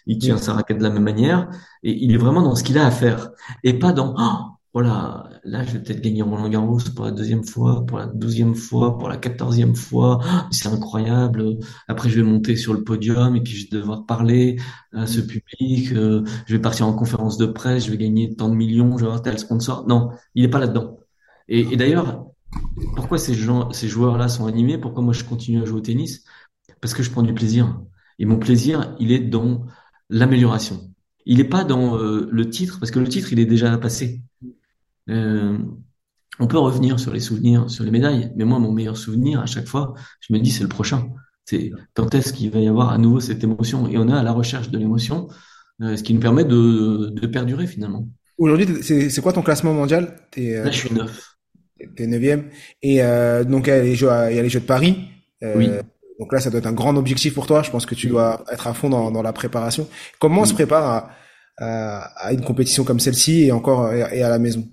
il 0.05 0.17
tient 0.17 0.37
sa 0.37 0.53
raquette 0.53 0.79
de 0.79 0.83
la 0.83 0.89
même 0.89 1.03
manière, 1.03 1.49
et 1.81 1.91
il 1.91 2.13
est 2.13 2.17
vraiment 2.17 2.41
dans 2.41 2.55
ce 2.55 2.63
qu'il 2.63 2.77
a 2.77 2.85
à 2.85 2.91
faire, 2.91 3.31
et 3.63 3.73
pas 3.73 3.93
dans, 3.93 4.13
oh, 4.17 4.52
voilà, 4.73 5.29
là 5.43 5.63
je 5.63 5.73
vais 5.73 5.83
peut-être 5.83 6.01
gagner 6.01 6.23
Roland 6.23 6.49
Garros 6.49 6.79
pour 6.95 7.05
la 7.05 7.11
deuxième 7.11 7.43
fois, 7.43 7.85
pour 7.85 7.99
la 7.99 8.07
douzième 8.07 8.55
fois, 8.55 8.97
pour 8.97 9.07
la 9.07 9.17
quatorzième 9.17 9.75
fois, 9.75 10.19
c'est 10.51 10.67
incroyable. 10.67 11.59
Après 11.87 12.09
je 12.09 12.15
vais 12.15 12.23
monter 12.23 12.55
sur 12.55 12.73
le 12.73 12.83
podium 12.83 13.35
et 13.35 13.41
puis 13.41 13.53
je 13.53 13.69
vais 13.69 13.79
devoir 13.79 14.05
parler 14.05 14.57
à 14.93 15.05
ce 15.05 15.19
public, 15.21 15.91
euh, 15.93 16.23
je 16.47 16.55
vais 16.55 16.61
partir 16.61 16.87
en 16.87 16.93
conférence 16.93 17.37
de 17.37 17.45
presse, 17.45 17.85
je 17.85 17.91
vais 17.91 17.97
gagner 17.97 18.35
tant 18.35 18.49
de 18.49 18.55
millions, 18.55 18.97
je 18.97 19.03
vais 19.03 19.07
avoir 19.09 19.21
tel 19.21 19.37
sponsor. 19.37 19.87
Non, 19.87 20.09
il 20.35 20.43
est 20.43 20.49
pas 20.49 20.59
là-dedans. 20.59 20.97
Et, 21.47 21.61
et 21.71 21.77
d'ailleurs, 21.77 22.25
pourquoi 22.95 23.17
ces, 23.17 23.33
gens, 23.35 23.71
ces 23.71 23.87
joueurs-là 23.87 24.27
sont 24.27 24.45
animés? 24.47 24.77
Pourquoi 24.77 25.03
moi 25.03 25.13
je 25.13 25.23
continue 25.23 25.61
à 25.61 25.65
jouer 25.65 25.77
au 25.77 25.81
tennis? 25.81 26.23
Parce 26.81 26.93
que 26.93 27.03
je 27.03 27.11
prends 27.11 27.23
du 27.23 27.33
plaisir. 27.33 27.79
Et 28.19 28.25
mon 28.25 28.37
plaisir, 28.39 28.95
il 28.99 29.11
est 29.11 29.19
dans 29.19 29.65
l'amélioration. 30.09 30.93
Il 31.25 31.37
n'est 31.37 31.43
pas 31.45 31.63
dans 31.63 31.97
euh, 31.97 32.27
le 32.31 32.49
titre, 32.49 32.79
parce 32.79 32.91
que 32.91 32.99
le 32.99 33.07
titre, 33.07 33.31
il 33.33 33.39
est 33.39 33.45
déjà 33.45 33.77
passé. 33.77 34.21
Euh, 35.09 35.57
on 36.39 36.47
peut 36.47 36.57
revenir 36.57 36.99
sur 36.99 37.13
les 37.13 37.19
souvenirs, 37.19 37.69
sur 37.69 37.83
les 37.83 37.91
médailles, 37.91 38.31
mais 38.35 38.45
moi, 38.45 38.59
mon 38.59 38.71
meilleur 38.71 38.97
souvenir, 38.97 39.39
à 39.39 39.45
chaque 39.45 39.67
fois, 39.67 39.93
je 40.21 40.33
me 40.33 40.39
dis, 40.39 40.51
c'est 40.51 40.63
le 40.63 40.69
prochain. 40.69 41.09
C'est 41.45 41.71
quand 41.93 42.15
est-ce 42.15 42.31
qu'il 42.33 42.49
va 42.51 42.59
y 42.59 42.67
avoir 42.67 42.89
à 42.89 42.97
nouveau 42.97 43.19
cette 43.19 43.43
émotion? 43.43 43.87
Et 43.87 43.97
on 43.97 44.07
est 44.07 44.13
à 44.13 44.23
la 44.23 44.31
recherche 44.31 44.69
de 44.69 44.77
l'émotion, 44.77 45.27
euh, 45.81 45.95
ce 45.95 46.03
qui 46.03 46.13
nous 46.13 46.21
permet 46.21 46.45
de, 46.45 47.09
de 47.09 47.27
perdurer 47.27 47.67
finalement. 47.67 48.07
Aujourd'hui, 48.37 48.67
c'est 48.81 49.21
quoi 49.21 49.33
ton 49.33 49.41
classement 49.41 49.73
mondial? 49.73 50.15
Là, 50.35 50.71
je 50.71 50.77
suis 50.77 50.93
neuf. 50.93 51.35
T'es 51.95 52.07
neuvième. 52.07 52.45
Et 52.81 53.03
euh, 53.03 53.43
donc 53.43 53.67
il 53.67 53.71
y, 53.71 53.73
a 53.73 53.83
les 53.83 53.95
jeux, 53.95 54.09
il 54.29 54.35
y 54.35 54.39
a 54.39 54.41
les 54.41 54.49
Jeux 54.49 54.61
de 54.61 54.65
Paris. 54.65 55.09
Euh, 55.43 55.53
oui. 55.57 55.69
Donc 56.19 56.31
là, 56.31 56.39
ça 56.39 56.49
doit 56.49 56.59
être 56.59 56.67
un 56.67 56.73
grand 56.73 56.95
objectif 56.95 57.33
pour 57.33 57.45
toi. 57.45 57.61
Je 57.61 57.71
pense 57.71 57.85
que 57.85 57.93
tu 57.93 58.07
dois 58.07 58.43
être 58.51 58.67
à 58.67 58.73
fond 58.73 58.89
dans, 58.89 59.11
dans 59.11 59.21
la 59.21 59.33
préparation. 59.33 59.87
Comment 60.19 60.41
on 60.41 60.45
se 60.45 60.53
prépare 60.53 60.85
à, 60.85 61.09
à, 61.57 62.27
à, 62.27 62.33
une 62.33 62.43
compétition 62.43 62.83
comme 62.85 62.99
celle-ci 62.99 63.43
et 63.43 63.51
encore 63.51 63.91
et 63.91 64.23
à 64.23 64.29
la 64.29 64.39
maison? 64.39 64.65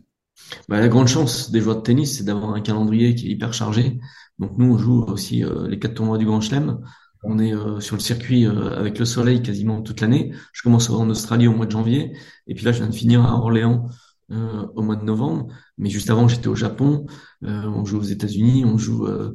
Bah, 0.69 0.81
La 0.81 0.89
grande 0.89 1.09
chance 1.09 1.51
des 1.51 1.61
joueurs 1.61 1.77
de 1.77 1.83
tennis, 1.83 2.19
c'est 2.19 2.25
d'avoir 2.25 2.55
un 2.55 2.61
calendrier 2.61 3.15
qui 3.15 3.29
est 3.29 3.31
hyper 3.31 3.53
chargé. 3.53 3.99
Donc 4.39 4.53
nous, 4.59 4.75
on 4.75 4.79
joue 4.79 5.03
aussi 5.05 5.45
euh, 5.45 5.69
les 5.69 5.79
quatre 5.79 5.95
tournois 5.95 6.19
du 6.19 6.27
Grand 6.27 6.41
Chelem. 6.41 6.81
On 7.23 7.39
est 7.39 7.55
euh, 7.55 7.81
sur 7.81 7.97
le 7.97 8.01
circuit 8.01 8.47
euh, 8.47 8.79
avec 8.79 8.99
le 8.99 9.05
soleil 9.05 9.43
quasiment 9.43 9.83
toute 9.83 10.01
l'année. 10.01 10.33
Je 10.53 10.63
commence 10.63 10.89
en 10.91 11.09
Australie 11.11 11.49
au 11.49 11.53
mois 11.53 11.67
de 11.67 11.71
janvier. 11.71 12.17
Et 12.47 12.55
puis 12.55 12.65
là, 12.65 12.73
je 12.73 12.79
viens 12.79 12.89
de 12.89 12.95
finir 12.95 13.25
à 13.25 13.35
Orléans 13.35 13.89
euh, 14.33 14.65
au 14.77 14.83
mois 14.83 14.95
de 14.95 15.05
novembre. 15.05 15.49
Mais 15.77 15.91
juste 15.91 16.09
avant, 16.09 16.29
j'étais 16.29 16.47
au 16.47 16.55
Japon. 16.55 17.07
Euh, 17.43 17.65
on 17.65 17.85
joue 17.85 17.99
aux 17.99 18.03
États-Unis, 18.03 18.65
on 18.65 18.79
joue 18.79 19.07
euh, 19.07 19.35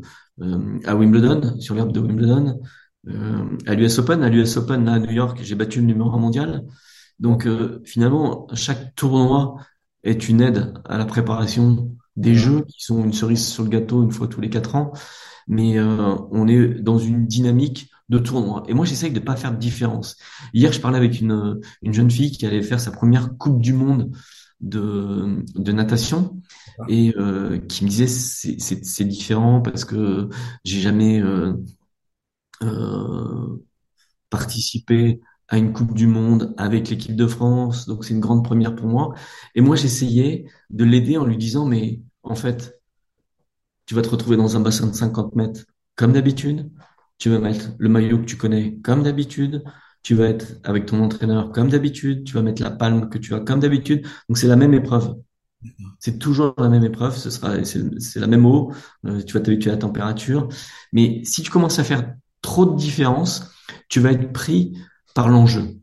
à 0.85 0.95
Wimbledon, 0.95 1.59
sur 1.59 1.75
l'herbe 1.75 1.91
de 1.91 1.99
Wimbledon, 1.99 2.61
à 3.67 3.75
l'US 3.75 3.99
Open. 3.99 4.23
À 4.23 4.29
l'US 4.29 4.55
Open, 4.55 4.87
à 4.87 4.99
New 4.99 5.11
York, 5.11 5.39
j'ai 5.43 5.55
battu 5.55 5.81
le 5.81 5.85
numéro 5.85 6.11
un 6.13 6.17
mondial. 6.17 6.63
Donc 7.19 7.47
finalement, 7.83 8.47
chaque 8.53 8.95
tournoi 8.95 9.57
est 10.05 10.29
une 10.29 10.41
aide 10.41 10.73
à 10.85 10.97
la 10.97 11.05
préparation 11.05 11.91
des 12.15 12.35
jeux 12.35 12.63
qui 12.63 12.83
sont 12.83 13.03
une 13.03 13.13
cerise 13.13 13.45
sur 13.45 13.63
le 13.63 13.69
gâteau 13.69 14.03
une 14.03 14.11
fois 14.11 14.27
tous 14.27 14.39
les 14.41 14.49
quatre 14.49 14.75
ans. 14.75 14.93
Mais 15.47 15.79
on 15.79 16.47
est 16.47 16.81
dans 16.81 16.97
une 16.97 17.27
dynamique 17.27 17.91
de 18.09 18.19
tournoi. 18.19 18.63
Et 18.67 18.73
moi, 18.73 18.85
j'essaye 18.85 19.11
de 19.11 19.19
pas 19.19 19.35
faire 19.35 19.51
de 19.51 19.57
différence. 19.57 20.17
Hier, 20.53 20.71
je 20.71 20.79
parlais 20.79 20.97
avec 20.97 21.19
une, 21.21 21.59
une 21.81 21.93
jeune 21.93 22.11
fille 22.11 22.31
qui 22.31 22.45
allait 22.45 22.61
faire 22.61 22.79
sa 22.79 22.91
première 22.91 23.37
Coupe 23.37 23.61
du 23.61 23.73
Monde 23.73 24.11
de, 24.61 25.43
de 25.55 25.71
natation 25.71 26.41
et 26.87 27.13
euh, 27.17 27.59
qui 27.59 27.83
me 27.83 27.89
disait 27.89 28.07
c'est 28.07 29.05
différent 29.05 29.61
parce 29.61 29.85
que 29.85 30.29
j'ai 30.63 30.79
jamais 30.79 31.21
euh, 31.21 31.53
euh, 32.63 33.63
participé 34.29 35.19
à 35.47 35.57
une 35.57 35.73
Coupe 35.73 35.93
du 35.93 36.07
Monde 36.07 36.53
avec 36.57 36.89
l'équipe 36.89 37.15
de 37.15 37.27
France, 37.27 37.87
donc 37.87 38.05
c'est 38.05 38.13
une 38.13 38.19
grande 38.19 38.43
première 38.43 38.75
pour 38.75 38.87
moi. 38.87 39.13
Et 39.55 39.61
moi, 39.61 39.75
j'essayais 39.75 40.45
de 40.69 40.83
l'aider 40.83 41.17
en 41.17 41.25
lui 41.25 41.37
disant, 41.37 41.65
mais 41.65 42.01
en 42.23 42.35
fait, 42.35 42.79
tu 43.85 43.93
vas 43.95 44.01
te 44.01 44.09
retrouver 44.09 44.37
dans 44.37 44.57
un 44.57 44.59
bassin 44.59 44.87
de 44.87 44.93
50 44.93 45.35
mètres 45.35 45.65
comme 45.95 46.13
d'habitude, 46.13 46.71
tu 47.17 47.29
vas 47.29 47.39
mettre 47.39 47.69
le 47.77 47.89
maillot 47.89 48.19
que 48.19 48.25
tu 48.25 48.37
connais 48.37 48.77
comme 48.83 49.03
d'habitude, 49.03 49.63
tu 50.03 50.15
vas 50.15 50.25
être 50.25 50.55
avec 50.63 50.85
ton 50.85 51.01
entraîneur 51.01 51.51
comme 51.51 51.69
d'habitude, 51.69 52.25
tu 52.25 52.33
vas 52.33 52.41
mettre 52.41 52.61
la 52.61 52.71
palme 52.71 53.09
que 53.09 53.17
tu 53.17 53.33
as 53.33 53.39
comme 53.39 53.59
d'habitude. 53.59 54.05
Donc 54.29 54.37
c'est 54.37 54.47
la 54.47 54.55
même 54.55 54.73
épreuve. 54.73 55.15
C'est 55.99 56.19
toujours 56.19 56.53
la 56.57 56.69
même 56.69 56.83
épreuve, 56.83 57.17
ce 57.17 57.29
sera 57.29 57.63
c'est 57.63 58.19
la 58.19 58.27
même 58.27 58.45
eau, 58.45 58.71
euh, 59.05 59.21
tu 59.23 59.33
vas 59.33 59.39
t'habituer 59.39 59.71
à 59.71 59.73
la 59.73 59.79
température. 59.79 60.47
Mais 60.93 61.21
si 61.23 61.41
tu 61.41 61.49
commences 61.49 61.79
à 61.79 61.83
faire 61.83 62.13
trop 62.41 62.65
de 62.65 62.75
différence, 62.75 63.51
tu 63.89 63.99
vas 63.99 64.11
être 64.11 64.31
pris 64.31 64.77
par 65.15 65.29
l'enjeu. 65.29 65.79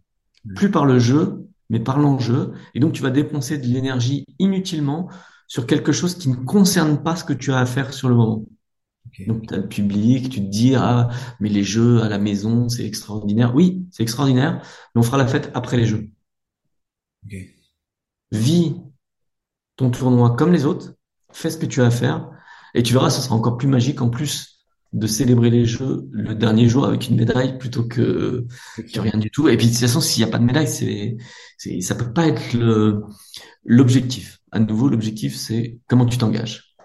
Plus 0.55 0.71
par 0.71 0.87
le 0.87 1.01
jeu, 1.01 1.49
mais 1.68 1.81
par 1.81 1.99
l'enjeu. 1.99 2.53
Et 2.75 2.81
donc 2.81 2.92
tu 2.92 3.03
vas 3.03 3.11
dépenser 3.11 3.59
de 3.59 3.66
l'énergie 3.66 4.25
inutilement 4.38 5.09
sur 5.49 5.66
quelque 5.66 5.90
chose 5.90 6.16
qui 6.16 6.29
ne 6.29 6.37
concerne 6.37 7.03
pas 7.03 7.16
ce 7.16 7.25
que 7.25 7.33
tu 7.33 7.53
as 7.53 7.59
à 7.59 7.66
faire 7.66 7.92
sur 7.92 8.09
le 8.09 8.14
moment. 8.14 8.45
Donc, 9.27 9.47
tu 9.47 9.55
as 9.55 9.59
le 9.59 9.68
public, 9.68 10.31
tu 10.31 10.40
te 10.40 10.49
dis, 10.49 10.75
ah, 10.75 11.11
mais 11.40 11.49
les 11.51 11.64
jeux 11.64 12.03
à 12.03 12.09
la 12.09 12.18
maison, 12.18 12.68
c'est 12.68 12.87
extraordinaire. 12.87 13.55
Oui, 13.55 13.87
c'est 13.90 14.03
extraordinaire, 14.03 14.62
mais 14.95 15.01
on 15.01 15.03
fera 15.03 15.18
la 15.18 15.27
fête 15.27 15.51
après 15.55 15.77
les 15.77 15.85
jeux. 15.85 16.09
Okay. 17.27 17.55
Vis 18.31 18.77
ton 19.77 19.90
tournoi 19.90 20.35
comme 20.37 20.53
les 20.53 20.64
autres, 20.64 20.95
fais 21.33 21.51
ce 21.51 21.59
que 21.59 21.66
tu 21.66 21.83
as 21.83 21.87
à 21.87 21.90
faire, 21.90 22.31
et 22.75 22.83
tu 22.83 22.95
verras, 22.95 23.11
ce 23.11 23.21
sera 23.21 23.35
encore 23.35 23.59
plus 23.59 23.68
magique 23.68 24.01
en 24.01 24.09
plus 24.09 24.52
de 24.93 25.07
célébrer 25.07 25.51
les 25.51 25.65
jeux 25.65 26.09
le 26.11 26.35
dernier 26.35 26.69
jour 26.69 26.85
avec 26.85 27.09
une 27.09 27.17
médaille 27.17 27.59
plutôt 27.59 27.85
que, 27.85 28.47
que 28.77 29.01
rien 29.01 29.19
du 29.19 29.31
tout. 29.31 29.49
Et 29.49 29.57
puis, 29.57 29.67
de 29.67 29.73
toute 29.73 29.81
façon, 29.81 30.01
s'il 30.01 30.23
n'y 30.23 30.29
a 30.29 30.33
pas 30.33 30.39
de 30.39 30.45
médaille, 30.45 30.69
c'est, 30.69 31.17
c'est, 31.57 31.81
ça 31.81 31.95
peut 31.95 32.13
pas 32.13 32.27
être 32.27 32.57
l'objectif. 33.65 34.41
À 34.51 34.59
nouveau, 34.59 34.89
l'objectif, 34.89 35.35
c'est 35.35 35.81
comment 35.87 36.07
tu 36.07 36.19
t'engages. 36.19 36.77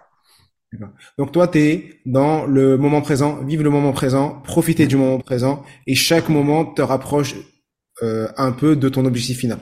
Donc 1.18 1.32
toi, 1.32 1.48
tu 1.48 1.60
es 1.60 2.02
dans 2.06 2.46
le 2.46 2.78
moment 2.78 3.02
présent, 3.02 3.44
vive 3.44 3.62
le 3.62 3.70
moment 3.70 3.94
présent, 3.94 4.42
profiter 4.42 4.88
du 4.88 4.96
moment 4.96 5.20
présent, 5.20 5.64
et 5.86 5.96
chaque 5.96 6.30
moment 6.30 6.66
te 6.66 6.82
rapproche 6.82 7.36
euh, 8.04 8.28
un 8.38 8.52
peu 8.52 8.76
de 8.76 8.90
ton 8.90 9.06
objectif 9.06 9.40
final. 9.40 9.60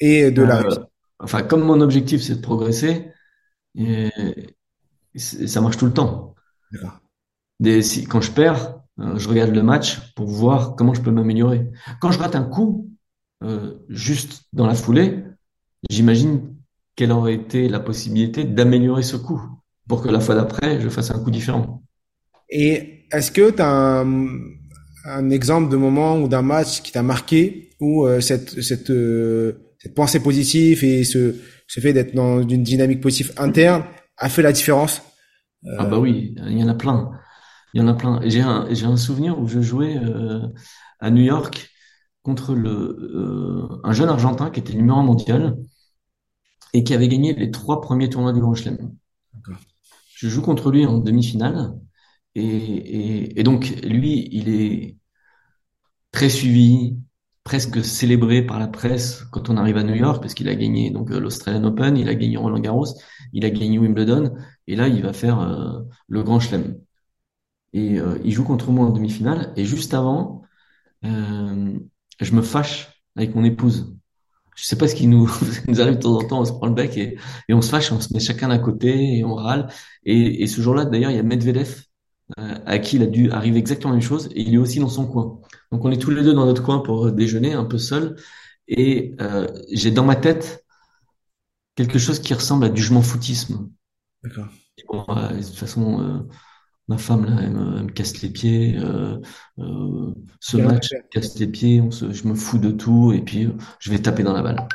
Et 0.00 0.30
de 0.30 0.42
la 0.42 0.62
euh, 0.62 0.76
Enfin, 1.20 1.42
comme 1.42 1.62
mon 1.64 1.80
objectif, 1.80 2.22
c'est 2.22 2.36
de 2.36 2.40
progresser, 2.40 3.10
et 3.74 4.10
ça 5.16 5.60
marche 5.60 5.76
tout 5.76 5.86
le 5.86 5.92
temps. 5.92 6.36
Des, 7.60 7.82
si, 7.82 8.04
quand 8.04 8.20
je 8.20 8.30
perds, 8.30 8.80
euh, 9.00 9.18
je 9.18 9.28
regarde 9.28 9.50
le 9.50 9.62
match 9.62 10.12
pour 10.14 10.26
voir 10.26 10.76
comment 10.76 10.94
je 10.94 11.00
peux 11.00 11.10
m'améliorer. 11.10 11.66
Quand 12.00 12.12
je 12.12 12.18
rate 12.18 12.36
un 12.36 12.44
coup, 12.44 12.88
euh, 13.44 13.74
juste 13.88 14.44
dans 14.52 14.66
la 14.66 14.74
foulée, 14.74 15.24
j'imagine 15.90 16.54
quelle 16.96 17.12
aurait 17.12 17.34
été 17.34 17.68
la 17.68 17.80
possibilité 17.80 18.44
d'améliorer 18.44 19.02
ce 19.02 19.16
coup. 19.16 19.40
pour 19.86 20.02
que 20.02 20.10
la 20.10 20.20
fois 20.20 20.34
d'après, 20.34 20.80
je 20.82 20.88
fasse 20.90 21.10
un 21.10 21.18
coup 21.18 21.30
différent. 21.30 21.82
Et 22.50 23.06
est-ce 23.10 23.30
que 23.30 23.50
tu 23.50 23.62
as 23.62 24.00
un, 24.00 24.28
un, 25.06 25.30
exemple 25.30 25.70
de 25.70 25.76
moment 25.76 26.18
ou 26.20 26.28
d'un 26.28 26.42
match 26.42 26.82
qui 26.82 26.92
t'a 26.92 27.02
marqué 27.02 27.70
où 27.80 28.04
euh, 28.04 28.20
cette, 28.20 28.60
cette, 28.60 28.90
euh, 28.90 29.74
cette 29.78 29.94
pensée 29.94 30.20
positive 30.20 30.84
et 30.84 31.04
ce, 31.04 31.36
ce 31.66 31.80
fait 31.80 31.94
d'être 31.94 32.14
dans 32.14 32.46
une 32.46 32.62
dynamique 32.62 33.00
positive 33.00 33.32
interne 33.38 33.84
a 34.18 34.28
fait 34.28 34.42
la 34.42 34.52
différence? 34.52 35.00
Ah 35.78 35.84
bah 35.86 35.98
oui, 35.98 36.34
il 36.46 36.58
y 36.58 36.62
en 36.64 36.68
a 36.68 36.74
plein. 36.74 37.10
Il 37.74 37.80
y 37.80 37.84
en 37.84 37.88
a 37.88 37.94
plein. 37.94 38.20
J'ai 38.24 38.42
un, 38.42 38.66
j'ai 38.72 38.86
un 38.86 38.96
souvenir 38.96 39.38
où 39.40 39.48
je 39.48 39.60
jouais 39.60 39.96
euh, 39.98 40.40
à 41.00 41.10
New 41.10 41.22
York 41.22 41.70
contre 42.22 42.54
le, 42.54 42.70
euh, 42.70 43.80
un 43.84 43.92
jeune 43.92 44.08
Argentin 44.10 44.50
qui 44.50 44.60
était 44.60 44.74
numéro 44.74 44.98
un 44.98 45.04
mondial 45.04 45.56
et 46.72 46.82
qui 46.82 46.94
avait 46.94 47.08
gagné 47.08 47.34
les 47.34 47.50
trois 47.50 47.80
premiers 47.82 48.08
tournois 48.08 48.32
du 48.32 48.40
Grand 48.40 48.54
Chelem. 48.54 48.96
Je 50.14 50.28
joue 50.28 50.42
contre 50.42 50.70
lui 50.70 50.84
en 50.86 50.98
demi-finale 50.98 51.72
et, 52.34 52.42
et, 52.46 53.40
et, 53.40 53.42
donc 53.44 53.68
lui, 53.84 54.28
il 54.32 54.48
est 54.50 54.96
très 56.12 56.28
suivi, 56.28 56.96
presque 57.48 57.82
célébré 57.82 58.42
par 58.42 58.58
la 58.58 58.68
presse 58.68 59.24
quand 59.30 59.48
on 59.48 59.56
arrive 59.56 59.78
à 59.78 59.82
New 59.82 59.94
York 59.94 60.20
parce 60.20 60.34
qu'il 60.34 60.50
a 60.50 60.54
gagné 60.54 60.90
donc 60.90 61.10
euh, 61.10 61.18
l'Australian 61.18 61.64
Open, 61.64 61.96
il 61.96 62.06
a 62.10 62.14
gagné 62.14 62.36
Roland 62.36 62.58
Garros, 62.58 62.88
il 63.32 63.42
a 63.46 63.48
gagné 63.48 63.78
Wimbledon 63.78 64.34
et 64.66 64.76
là 64.76 64.86
il 64.86 65.02
va 65.02 65.14
faire 65.14 65.40
euh, 65.40 65.80
le 66.08 66.22
Grand 66.22 66.40
Chelem. 66.40 66.76
Et 67.72 67.98
euh, 67.98 68.18
il 68.22 68.32
joue 68.32 68.44
contre 68.44 68.70
moi 68.70 68.84
en 68.84 68.90
demi-finale 68.90 69.54
et 69.56 69.64
juste 69.64 69.94
avant, 69.94 70.42
je 71.02 72.32
me 72.34 72.42
fâche 72.42 73.02
avec 73.16 73.34
mon 73.34 73.44
épouse. 73.44 73.96
Je 74.54 74.64
sais 74.64 74.76
pas 74.76 74.86
ce 74.92 74.94
qui 74.94 75.06
nous, 75.06 75.26
arrive 75.78 75.96
de 75.96 76.02
temps 76.02 76.18
en 76.18 76.24
temps, 76.24 76.40
on 76.40 76.44
se 76.44 76.52
prend 76.52 76.66
le 76.66 76.74
bec 76.74 76.98
et, 76.98 77.16
on 77.48 77.62
se 77.62 77.70
fâche, 77.70 77.90
on 77.92 78.00
se 78.00 78.12
met 78.12 78.20
chacun 78.20 78.48
d'un 78.48 78.58
côté 78.58 79.16
et 79.16 79.24
on 79.24 79.34
râle. 79.34 79.68
Et, 80.04 80.46
ce 80.46 80.60
jour-là, 80.60 80.84
d'ailleurs, 80.84 81.12
il 81.12 81.16
y 81.16 81.20
a 81.20 81.22
Medvedev 81.22 81.82
à 82.36 82.78
qui 82.78 82.96
il 82.96 83.02
a 83.02 83.06
dû 83.06 83.30
arriver 83.30 83.58
exactement 83.58 83.92
la 83.94 84.00
même 84.00 84.06
chose 84.06 84.28
et 84.34 84.42
il 84.42 84.52
est 84.52 84.58
aussi 84.58 84.80
dans 84.80 84.90
son 84.90 85.06
coin. 85.06 85.40
Donc 85.72 85.84
on 85.84 85.90
est 85.90 85.98
tous 85.98 86.10
les 86.10 86.22
deux 86.22 86.34
dans 86.34 86.46
notre 86.46 86.62
coin 86.62 86.78
pour 86.80 87.12
déjeuner, 87.12 87.52
un 87.54 87.64
peu 87.64 87.78
seul. 87.78 88.16
Et 88.68 89.14
euh, 89.20 89.46
j'ai 89.72 89.90
dans 89.90 90.04
ma 90.04 90.16
tête 90.16 90.64
quelque 91.76 91.98
chose 91.98 92.20
qui 92.20 92.34
ressemble 92.34 92.64
à 92.64 92.68
du 92.68 92.82
je 92.82 92.92
m'en 92.92 93.02
foutisme. 93.02 93.70
D'accord. 94.22 94.48
Bon, 94.88 95.04
euh, 95.08 95.28
de 95.32 95.42
toute 95.42 95.56
façon, 95.56 96.00
euh, 96.00 96.18
Ma 96.88 96.96
femme, 96.96 97.26
là, 97.26 97.36
elle 97.42 97.50
me, 97.52 97.76
elle 97.76 97.84
me 97.84 97.92
casse 97.92 98.22
les 98.22 98.30
pieds. 98.30 98.76
Euh, 98.78 99.18
euh, 99.58 100.14
ce 100.40 100.56
match 100.56 100.88
fait. 100.88 100.96
me 100.96 101.08
casse 101.10 101.38
les 101.38 101.46
pieds. 101.46 101.82
On 101.82 101.90
se, 101.90 102.12
je 102.12 102.26
me 102.26 102.34
fous 102.34 102.58
de 102.58 102.70
tout 102.70 103.12
et 103.12 103.20
puis 103.20 103.44
euh, 103.44 103.52
je 103.78 103.90
vais 103.90 103.98
taper 103.98 104.22
dans 104.22 104.32
la 104.32 104.42
balle. 104.42 104.66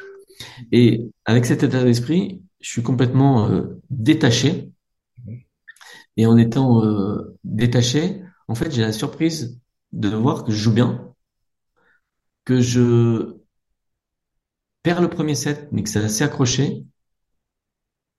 Et 0.72 1.12
avec 1.26 1.46
cet 1.46 1.64
état 1.64 1.84
d'esprit, 1.84 2.44
je 2.62 2.70
suis 2.70 2.84
complètement 2.84 3.50
euh, 3.50 3.82
détaché. 3.90 4.72
Et 6.18 6.26
en 6.26 6.38
étant 6.38 6.84
euh, 6.84 7.38
détaché, 7.44 8.22
en 8.48 8.56
fait, 8.56 8.72
j'ai 8.72 8.82
la 8.82 8.92
surprise 8.92 9.60
de 9.94 10.10
voir 10.10 10.44
que 10.44 10.52
je 10.52 10.58
joue 10.58 10.74
bien, 10.74 11.14
que 12.46 12.62
je 12.62 13.38
perds 14.84 15.02
le 15.02 15.10
premier 15.10 15.36
set, 15.36 15.70
mais 15.72 15.84
que 15.84 15.90
c'est 15.90 16.04
assez 16.04 16.24
accroché, 16.24 16.86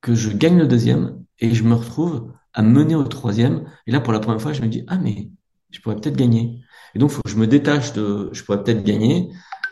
que 0.01 0.15
je 0.15 0.31
gagne 0.31 0.59
le 0.59 0.67
deuxième 0.67 1.25
et 1.39 1.55
je 1.55 1.65
me 1.65 1.75
retrouve 1.75 2.33
à 2.53 2.63
mener 2.63 2.95
au 2.95 3.05
troisième. 3.05 3.65
Et 3.87 3.93
là, 3.93 4.01
pour 4.01 4.13
la 4.13 4.21
première 4.21 4.41
fois, 4.41 4.53
je 4.53 4.63
me 4.63 4.69
dis, 4.69 4.85
ah, 4.87 4.99
mais 4.99 5.31
je 5.71 5.81
pourrais 5.81 5.97
peut-être 5.97 6.17
gagner. 6.17 6.61
Et 6.95 6.99
donc, 6.99 7.11
faut 7.11 7.23
que 7.23 7.31
je 7.31 7.37
me 7.37 7.47
détache 7.47 7.93
de, 7.93 8.31
je 8.33 8.43
pourrais 8.45 8.63
peut-être 8.63 8.85
gagner. 8.85 9.31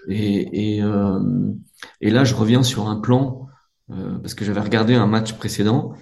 Et, 0.09 0.77
et, 0.77 0.83
euh, 0.83 1.21
et 2.01 2.11
là, 2.11 2.25
je 2.25 2.35
reviens 2.35 2.63
sur 2.63 2.89
un 2.89 2.97
plan, 3.01 3.47
euh, 3.91 4.19
parce 4.19 4.35
que 4.35 4.45
j'avais 4.45 4.61
regardé 4.61 4.95
un 4.95 5.07
match 5.07 5.35
précédent 5.35 5.95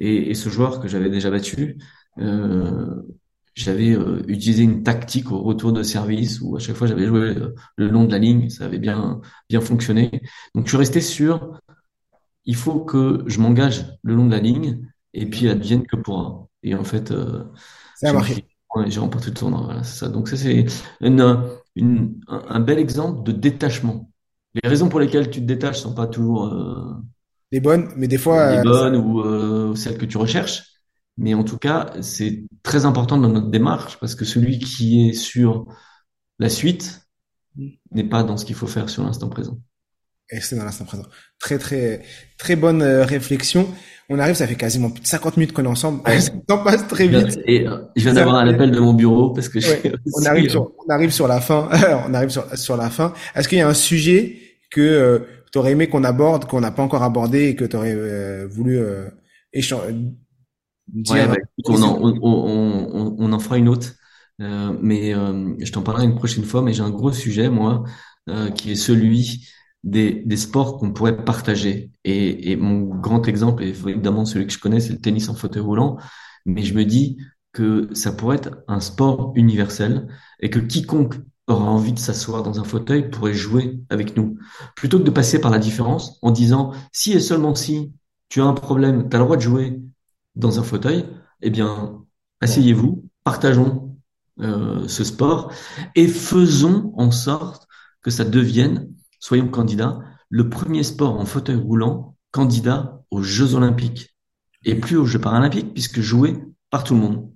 et, 0.00 0.30
et 0.30 0.34
ce 0.34 0.48
joueur 0.48 0.80
que 0.80 0.88
j'avais 0.88 1.10
déjà 1.10 1.30
battu, 1.30 1.78
euh, 2.18 3.02
j'avais 3.60 3.90
euh, 3.92 4.22
utilisé 4.28 4.62
une 4.64 4.82
tactique 4.82 5.30
au 5.32 5.42
retour 5.42 5.72
de 5.72 5.82
service 5.82 6.40
où 6.40 6.56
à 6.56 6.60
chaque 6.60 6.76
fois 6.76 6.86
j'avais 6.86 7.06
joué 7.06 7.34
le, 7.34 7.54
le 7.76 7.88
long 7.88 8.04
de 8.04 8.12
la 8.12 8.18
ligne, 8.18 8.48
ça 8.50 8.64
avait 8.66 8.78
bien 8.78 9.20
bien 9.48 9.60
fonctionné. 9.60 10.10
Donc 10.54 10.66
je 10.66 10.70
suis 10.70 10.76
resté 10.78 11.00
sur 11.00 11.60
il 12.44 12.56
faut 12.56 12.80
que 12.80 13.24
je 13.26 13.40
m'engage 13.40 13.84
le 14.02 14.14
long 14.14 14.26
de 14.26 14.30
la 14.32 14.40
ligne 14.40 14.86
et 15.14 15.26
puis 15.26 15.48
advienne 15.48 15.86
que 15.86 15.96
pourra. 15.96 16.46
Et 16.62 16.74
en 16.74 16.84
fait, 16.84 17.10
euh, 17.10 17.44
Ça 17.94 18.08
a 18.10 18.12
j'ai 18.12 18.14
marché. 18.14 18.48
j'ai 18.86 19.00
remporté 19.00 19.28
le 19.30 19.34
tournoi. 19.34 19.62
Voilà, 19.64 19.82
ça. 19.84 20.08
Donc 20.08 20.28
ça, 20.28 20.36
c'est 20.36 20.66
une, 21.00 21.44
une- 21.76 22.20
un, 22.28 22.60
bel 22.60 22.78
exemple 22.78 23.22
de 23.24 23.32
détachement. 23.32 24.10
Les 24.54 24.68
raisons 24.68 24.88
pour 24.88 25.00
lesquelles 25.00 25.30
tu 25.30 25.40
te 25.40 25.46
détaches 25.46 25.80
sont 25.80 25.94
pas 25.94 26.06
toujours 26.06 26.46
euh, 26.46 26.94
Les 27.52 27.60
bonnes, 27.60 27.92
mais 27.96 28.08
des 28.08 28.16
les 28.40 28.56
fois, 28.56 28.64
euh, 28.64 28.72
ça- 28.72 28.86
bonnes 28.86 28.96
ou 28.96 29.20
euh, 29.20 29.74
celles 29.74 29.98
que 29.98 30.04
tu 30.06 30.16
recherches, 30.18 30.67
mais 31.18 31.34
en 31.34 31.44
tout 31.44 31.58
cas, 31.58 31.92
c'est 32.00 32.44
très 32.62 32.84
important 32.86 33.18
dans 33.18 33.28
notre 33.28 33.50
démarche 33.50 33.98
parce 33.98 34.14
que 34.14 34.24
celui 34.24 34.58
qui 34.58 35.08
est 35.08 35.12
sur 35.12 35.66
la 36.38 36.48
suite 36.48 37.02
n'est 37.90 38.04
pas 38.04 38.22
dans 38.22 38.36
ce 38.36 38.44
qu'il 38.44 38.54
faut 38.54 38.68
faire 38.68 38.88
sur 38.88 39.02
l'instant 39.02 39.28
présent. 39.28 39.58
et 40.30 40.40
c'est 40.40 40.56
dans 40.56 40.64
l'instant 40.64 40.84
présent. 40.84 41.06
Très, 41.40 41.58
très, 41.58 42.02
très 42.38 42.54
bonne 42.54 42.82
euh, 42.82 43.04
réflexion. 43.04 43.68
On 44.08 44.18
arrive, 44.18 44.36
ça 44.36 44.46
fait 44.46 44.54
quasiment 44.54 44.90
plus 44.90 45.02
de 45.02 45.06
50 45.06 45.36
minutes 45.36 45.52
qu'on 45.52 45.64
est 45.64 45.68
ensemble. 45.68 46.00
Ouais. 46.06 46.20
Ça 46.20 46.30
temps 46.46 46.62
passe 46.64 46.86
très 46.86 47.08
vite. 47.08 47.38
Et 47.46 47.66
euh, 47.66 47.78
je 47.96 48.02
viens 48.04 48.14
d'avoir 48.14 48.36
un 48.36 48.48
appel 48.48 48.70
de 48.70 48.78
mon 48.78 48.94
bureau 48.94 49.30
parce 49.32 49.48
que 49.48 49.58
Ouais. 49.58 49.92
On 50.14 50.24
arrive 50.24 50.46
euh, 50.46 50.50
sur, 50.50 50.72
on 50.86 50.90
arrive 50.92 51.10
sur 51.10 51.26
la 51.28 51.40
fin. 51.40 51.68
on 52.08 52.14
arrive 52.14 52.30
sur, 52.30 52.56
sur 52.56 52.76
la 52.76 52.90
fin. 52.90 53.12
Est-ce 53.34 53.48
qu'il 53.48 53.58
y 53.58 53.62
a 53.62 53.68
un 53.68 53.74
sujet 53.74 54.38
que 54.70 54.80
euh, 54.80 55.18
tu 55.52 55.58
aurais 55.58 55.72
aimé 55.72 55.88
qu'on 55.88 56.04
aborde, 56.04 56.44
qu'on 56.44 56.60
n'a 56.60 56.70
pas 56.70 56.82
encore 56.82 57.02
abordé 57.02 57.48
et 57.48 57.56
que 57.56 57.64
tu 57.64 57.76
aurais 57.76 58.46
voulu 58.46 58.78
euh, 58.78 59.08
échanger, 59.52 59.94
Ouais, 61.08 61.26
bah, 61.26 61.36
écoute, 61.58 61.66
on 61.68 61.82
en, 61.82 61.98
on, 62.02 62.18
on, 62.22 62.90
on, 62.94 63.16
on 63.18 63.32
en 63.32 63.38
fera 63.38 63.58
une 63.58 63.68
autre, 63.68 63.94
Euh, 64.40 64.72
mais 64.80 65.12
euh, 65.14 65.52
je 65.58 65.72
t'en 65.72 65.82
parlerai 65.82 66.04
une 66.04 66.14
prochaine 66.14 66.44
fois. 66.44 66.62
Mais 66.62 66.72
j'ai 66.72 66.82
un 66.82 66.90
gros 66.90 67.10
sujet, 67.12 67.50
moi, 67.50 67.82
euh, 68.28 68.50
qui 68.50 68.70
est 68.70 68.76
celui 68.76 69.48
des, 69.82 70.22
des 70.26 70.36
sports 70.36 70.78
qu'on 70.78 70.92
pourrait 70.92 71.24
partager. 71.24 71.90
Et, 72.04 72.52
et 72.52 72.56
mon 72.56 72.82
grand 72.82 73.26
exemple, 73.26 73.64
et 73.64 73.70
évidemment 73.70 74.24
celui 74.24 74.46
que 74.46 74.52
je 74.52 74.60
connais, 74.60 74.78
c'est 74.80 74.92
le 74.92 75.00
tennis 75.00 75.28
en 75.28 75.34
fauteuil 75.34 75.62
roulant. 75.62 75.96
Mais 76.46 76.62
je 76.62 76.72
me 76.74 76.84
dis 76.84 77.18
que 77.52 77.88
ça 77.94 78.12
pourrait 78.12 78.36
être 78.36 78.62
un 78.68 78.78
sport 78.80 79.32
universel 79.34 80.06
et 80.40 80.50
que 80.50 80.60
quiconque 80.60 81.16
aura 81.48 81.64
envie 81.64 81.92
de 81.92 81.98
s'asseoir 81.98 82.42
dans 82.44 82.60
un 82.60 82.64
fauteuil 82.64 83.10
pourrait 83.10 83.34
jouer 83.34 83.80
avec 83.90 84.16
nous. 84.16 84.38
Plutôt 84.76 84.98
que 85.00 85.04
de 85.04 85.10
passer 85.10 85.40
par 85.40 85.50
la 85.50 85.58
différence 85.58 86.18
en 86.22 86.30
disant 86.30 86.72
si 86.92 87.12
et 87.12 87.20
seulement 87.20 87.54
si 87.56 87.92
tu 88.28 88.40
as 88.40 88.44
un 88.44 88.54
problème, 88.54 89.08
tu 89.08 89.16
as 89.16 89.18
le 89.18 89.24
droit 89.24 89.36
de 89.36 89.42
jouer 89.42 89.80
dans 90.38 90.58
un 90.58 90.62
fauteuil, 90.62 91.04
eh 91.42 91.50
bien, 91.50 92.04
asseyez-vous, 92.40 93.04
partageons 93.24 93.96
euh, 94.40 94.86
ce 94.88 95.04
sport 95.04 95.52
et 95.94 96.06
faisons 96.06 96.92
en 96.96 97.10
sorte 97.10 97.66
que 98.02 98.10
ça 98.10 98.24
devienne, 98.24 98.88
soyons 99.18 99.48
candidats, 99.48 99.98
le 100.30 100.48
premier 100.48 100.84
sport 100.84 101.18
en 101.18 101.26
fauteuil 101.26 101.56
roulant 101.56 102.16
candidat 102.30 103.02
aux 103.10 103.22
Jeux 103.22 103.54
Olympiques 103.54 104.16
et 104.64 104.76
plus 104.76 104.96
aux 104.96 105.06
Jeux 105.06 105.20
Paralympiques 105.20 105.72
puisque 105.74 106.00
joué 106.00 106.38
par 106.70 106.84
tout 106.84 106.94
le 106.94 107.00
monde. 107.00 107.30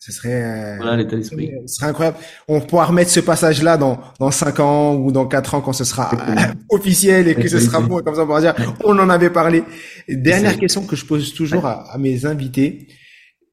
Ce 0.00 0.10
serait, 0.12 0.42
euh, 0.42 0.76
Voilà 0.78 0.96
l'état 0.96 1.16
d'esprit. 1.16 1.50
ce 1.66 1.74
serait 1.76 1.86
incroyable. 1.86 2.16
On 2.48 2.60
pourra 2.60 2.86
remettre 2.86 3.10
ce 3.10 3.20
passage-là 3.20 3.76
dans, 3.76 4.00
dans 4.18 4.30
5 4.32 4.58
ans 4.60 4.96
ou 4.96 5.12
dans 5.12 5.26
4 5.26 5.54
ans 5.54 5.60
quand 5.60 5.72
ce 5.72 5.84
sera 5.84 6.10
Exactement. 6.12 6.54
officiel 6.70 7.28
et 7.28 7.34
que 7.36 7.46
ce 7.48 7.60
sera 7.60 7.80
bon. 7.80 8.00
Comme 8.02 8.14
ça, 8.16 8.22
on 8.22 8.26
pourra 8.26 8.40
dire, 8.40 8.54
on 8.84 8.98
en 8.98 9.08
avait 9.08 9.30
parlé. 9.30 9.62
Dernière 10.08 10.58
question 10.58 10.84
que 10.84 10.96
je 10.96 11.04
pose 11.06 11.34
toujours 11.34 11.66
à, 11.66 11.92
à 11.92 11.98
mes 11.98 12.26
invités. 12.26 12.88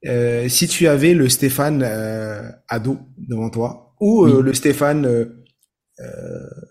Euh, 0.07 0.47
si 0.49 0.67
tu 0.67 0.87
avais 0.87 1.13
le 1.13 1.27
Stéphane 1.29 1.83
euh, 1.83 2.41
ado 2.67 2.97
devant 3.17 3.49
toi 3.49 3.95
ou 3.99 4.25
euh, 4.25 4.37
Oui. 4.37 4.43
le 4.43 4.53
Stéphane 4.53 5.05
euh, 5.05 5.43
euh, 5.99 6.03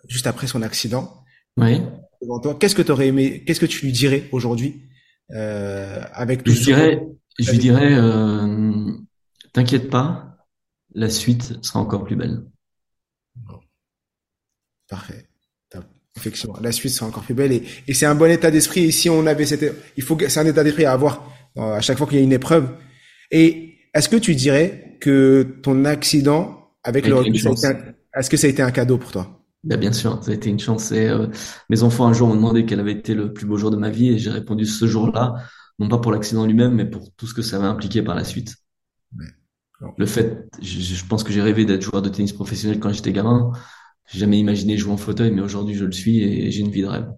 juste 0.09 0.27
après 0.27 0.47
son 0.47 0.63
accident 0.63 1.13
Oui. 1.57 1.83
devant 2.23 2.41
toi, 2.41 2.57
qu'est-ce 2.59 2.75
que 2.75 2.83
tu 2.83 2.91
aurais 2.93 3.09
aimé, 3.09 3.43
qu'est-ce 3.47 3.61
que 3.61 3.67
tu 3.67 3.85
lui 3.85 3.93
dirais 3.93 4.25
aujourd'hui 4.33 4.83
euh, 5.35 6.01
avec 6.13 6.43
tout 6.45 6.53
Je 6.53 6.59
ce- 6.59 6.65
dirais, 6.65 7.01
je 7.41 7.51
lui 7.51 7.59
dirais, 7.59 7.93
euh, 7.95 8.86
t'inquiète 9.57 9.89
pas, 9.89 10.37
la 10.95 11.09
suite 11.09 11.65
sera 11.65 11.81
encore 11.81 12.05
plus 12.05 12.15
belle. 12.15 12.43
Parfait. 14.89 15.25
Effectivement, 16.15 16.57
la 16.63 16.73
suite 16.73 16.93
sera 16.93 17.07
encore 17.07 17.23
plus 17.23 17.35
belle 17.35 17.53
et, 17.53 17.63
et 17.87 17.93
c'est 17.93 18.07
un 18.07 18.15
bon 18.15 18.31
état 18.31 18.51
d'esprit. 18.51 18.85
Et 18.85 18.91
si 18.91 19.11
on 19.11 19.27
avait 19.27 19.45
cette, 19.45 19.75
il 19.97 20.03
faut 20.03 20.17
c'est 20.29 20.41
un 20.41 20.47
état 20.47 20.65
d'esprit 20.65 20.85
à 20.85 20.93
avoir 20.93 21.31
euh, 21.57 21.75
à 21.75 21.81
chaque 21.81 21.99
fois 21.99 22.07
qu'il 22.07 22.17
y 22.17 22.21
a 22.21 22.25
une 22.25 22.33
épreuve. 22.33 22.71
Et 23.31 23.79
est-ce 23.93 24.09
que 24.09 24.17
tu 24.17 24.35
dirais 24.35 24.97
que 25.01 25.59
ton 25.63 25.85
accident 25.85 26.71
avec 26.85 27.07
le 27.07 27.17
recul, 27.17 27.35
est-ce 27.35 28.31
que 28.31 28.37
ça 28.37 28.47
a 28.47 28.51
été 28.51 28.63
un 28.63 28.71
cadeau 28.71 28.97
pour 28.99 29.11
toi? 29.11 29.43
Bah, 29.65 29.77
bien 29.77 29.93
sûr, 29.93 30.23
ça 30.23 30.31
a 30.31 30.35
été 30.35 30.49
une 30.49 30.61
chance. 30.61 30.93
Et, 30.93 31.07
euh, 31.07 31.27
mes 31.69 31.83
enfants 31.83 32.07
un 32.07 32.13
jour 32.13 32.29
m'ont 32.29 32.37
demandé 32.37 32.67
quel 32.67 32.81
avait 32.81 32.93
été 32.93 33.15
le 33.15 33.33
plus 33.33 33.47
beau 33.47 33.57
jour 33.57 33.71
de 33.71 33.77
ma 33.77 33.91
vie 33.91 34.11
et 34.11 34.19
j'ai 34.19 34.31
répondu 34.31 34.65
ce 34.65 34.87
jour-là, 34.87 35.35
non 35.79 35.89
pas 35.89 35.99
pour 35.99 36.13
l'accident 36.13 36.47
lui-même, 36.47 36.75
mais 36.75 36.85
pour 36.85 37.11
tout 37.15 37.27
ce 37.27 37.35
que 37.35 37.43
ça 37.43 37.57
avait 37.57 37.67
impliqué 37.67 38.03
par 38.03 38.15
la 38.15 38.25
suite. 38.25 38.55
Le 39.99 40.07
fait, 40.07 40.49
je, 40.63 40.81
je 40.81 41.05
pense 41.07 41.23
que 41.23 41.33
j'ai 41.33 41.43
rêvé 41.43 41.65
d'être 41.65 41.83
joueur 41.83 42.03
de 42.03 42.09
tennis 42.09 42.33
professionnel 42.33 42.81
quand 42.81 42.93
j'étais 42.93 43.13
gamin. 43.13 43.53
J'ai 44.11 44.21
jamais 44.21 44.39
imaginé 44.39 44.77
jouer 44.79 44.93
en 44.93 44.97
fauteuil, 44.97 45.31
mais 45.33 45.43
aujourd'hui 45.43 45.75
je 45.75 45.85
le 45.85 45.93
suis 45.93 46.23
et 46.23 46.51
j'ai 46.51 46.61
une 46.61 46.71
vie 46.71 46.83
de 46.83 46.87
rêve. 46.87 47.09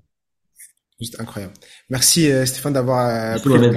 Juste 1.01 1.21
incroyable. 1.21 1.53
Merci 1.90 2.31
euh, 2.31 2.44
Stéphane 2.47 2.73
d'avoir 2.73 3.37
euh, 3.37 3.71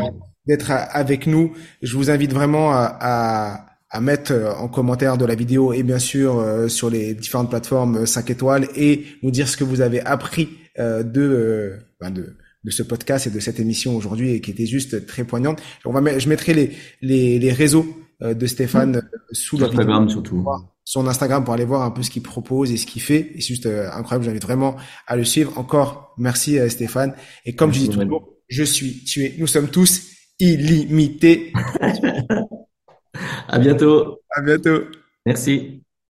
d'être 0.48 0.72
avec 0.72 1.28
nous. 1.28 1.54
Je 1.84 1.96
vous 1.96 2.10
invite 2.10 2.34
vraiment 2.34 2.72
à, 2.72 2.98
à, 3.00 3.66
à, 3.92 4.02
mettre 4.02 4.34
en 4.58 4.68
commentaire 4.68 5.18
de 5.18 5.26
la 5.26 5.36
vidéo 5.36 5.74
et 5.74 5.84
bien 5.84 6.00
sûr 6.00 6.44
sur 6.68 6.90
les 6.90 7.14
différentes 7.14 7.52
plateformes 7.52 8.08
5 8.08 8.32
étoiles 8.32 8.68
et 8.76 9.06
nous 9.22 9.30
dire 9.30 9.48
ce 9.48 9.56
que 9.56 9.64
vous 9.64 9.82
avez 9.82 10.02
appris 10.02 10.50
de, 10.80 11.78
ben 12.00 12.10
de 12.10 12.36
de 12.64 12.70
ce 12.72 12.84
podcast 12.84 13.28
et 13.28 13.30
de 13.32 13.40
cette 13.40 13.60
émission 13.60 13.96
aujourd'hui 13.96 14.32
et 14.32 14.42
qui 14.42 14.52
était 14.52 14.66
juste 14.66 15.06
très 15.08 15.24
poignante. 15.24 15.62
On 15.86 15.92
va, 15.92 16.20
je 16.20 16.30
mettrai 16.30 16.54
les, 16.54 16.72
les, 17.02 17.40
les 17.40 17.54
réseaux 17.54 17.86
de 18.22 18.46
Stéphane 18.48 19.02
sous 19.32 19.58
la 19.58 19.68
Instagram 19.68 20.10
surtout 20.10 20.46
son 20.84 21.08
Instagram 21.08 21.44
pour 21.44 21.54
aller 21.54 21.66
voir 21.66 21.84
un 21.84 21.92
peu 21.92 22.04
ce 22.04 22.10
qu'il 22.10 22.22
propose 22.22 22.72
et 22.72 22.78
ce 22.78 22.86
qu'il 22.86 23.02
fait. 23.02 23.32
C'est 23.36 23.42
juste 23.42 23.66
euh, 23.66 23.90
incroyable. 23.92 24.26
J'invite 24.26 24.44
vraiment 24.44 24.76
à 25.08 25.16
le 25.16 25.24
suivre. 25.24 25.58
Encore 25.58 26.14
merci 26.18 26.60
euh, 26.60 26.70
Stéphane. 26.70 27.14
Et 27.46 27.56
comme 27.56 27.74
je 27.74 27.80
dis 27.80 27.90
toujours, 27.90 28.30
je 28.50 28.64
suis, 28.64 29.04
tué. 29.06 29.36
nous 29.38 29.48
sommes 29.48 29.70
tous 29.70 30.10
illimités. 30.40 31.54
à 33.48 33.60
bientôt. 33.60 34.20
À 34.36 34.42
bientôt. 34.42 34.82
Merci. 35.26 35.81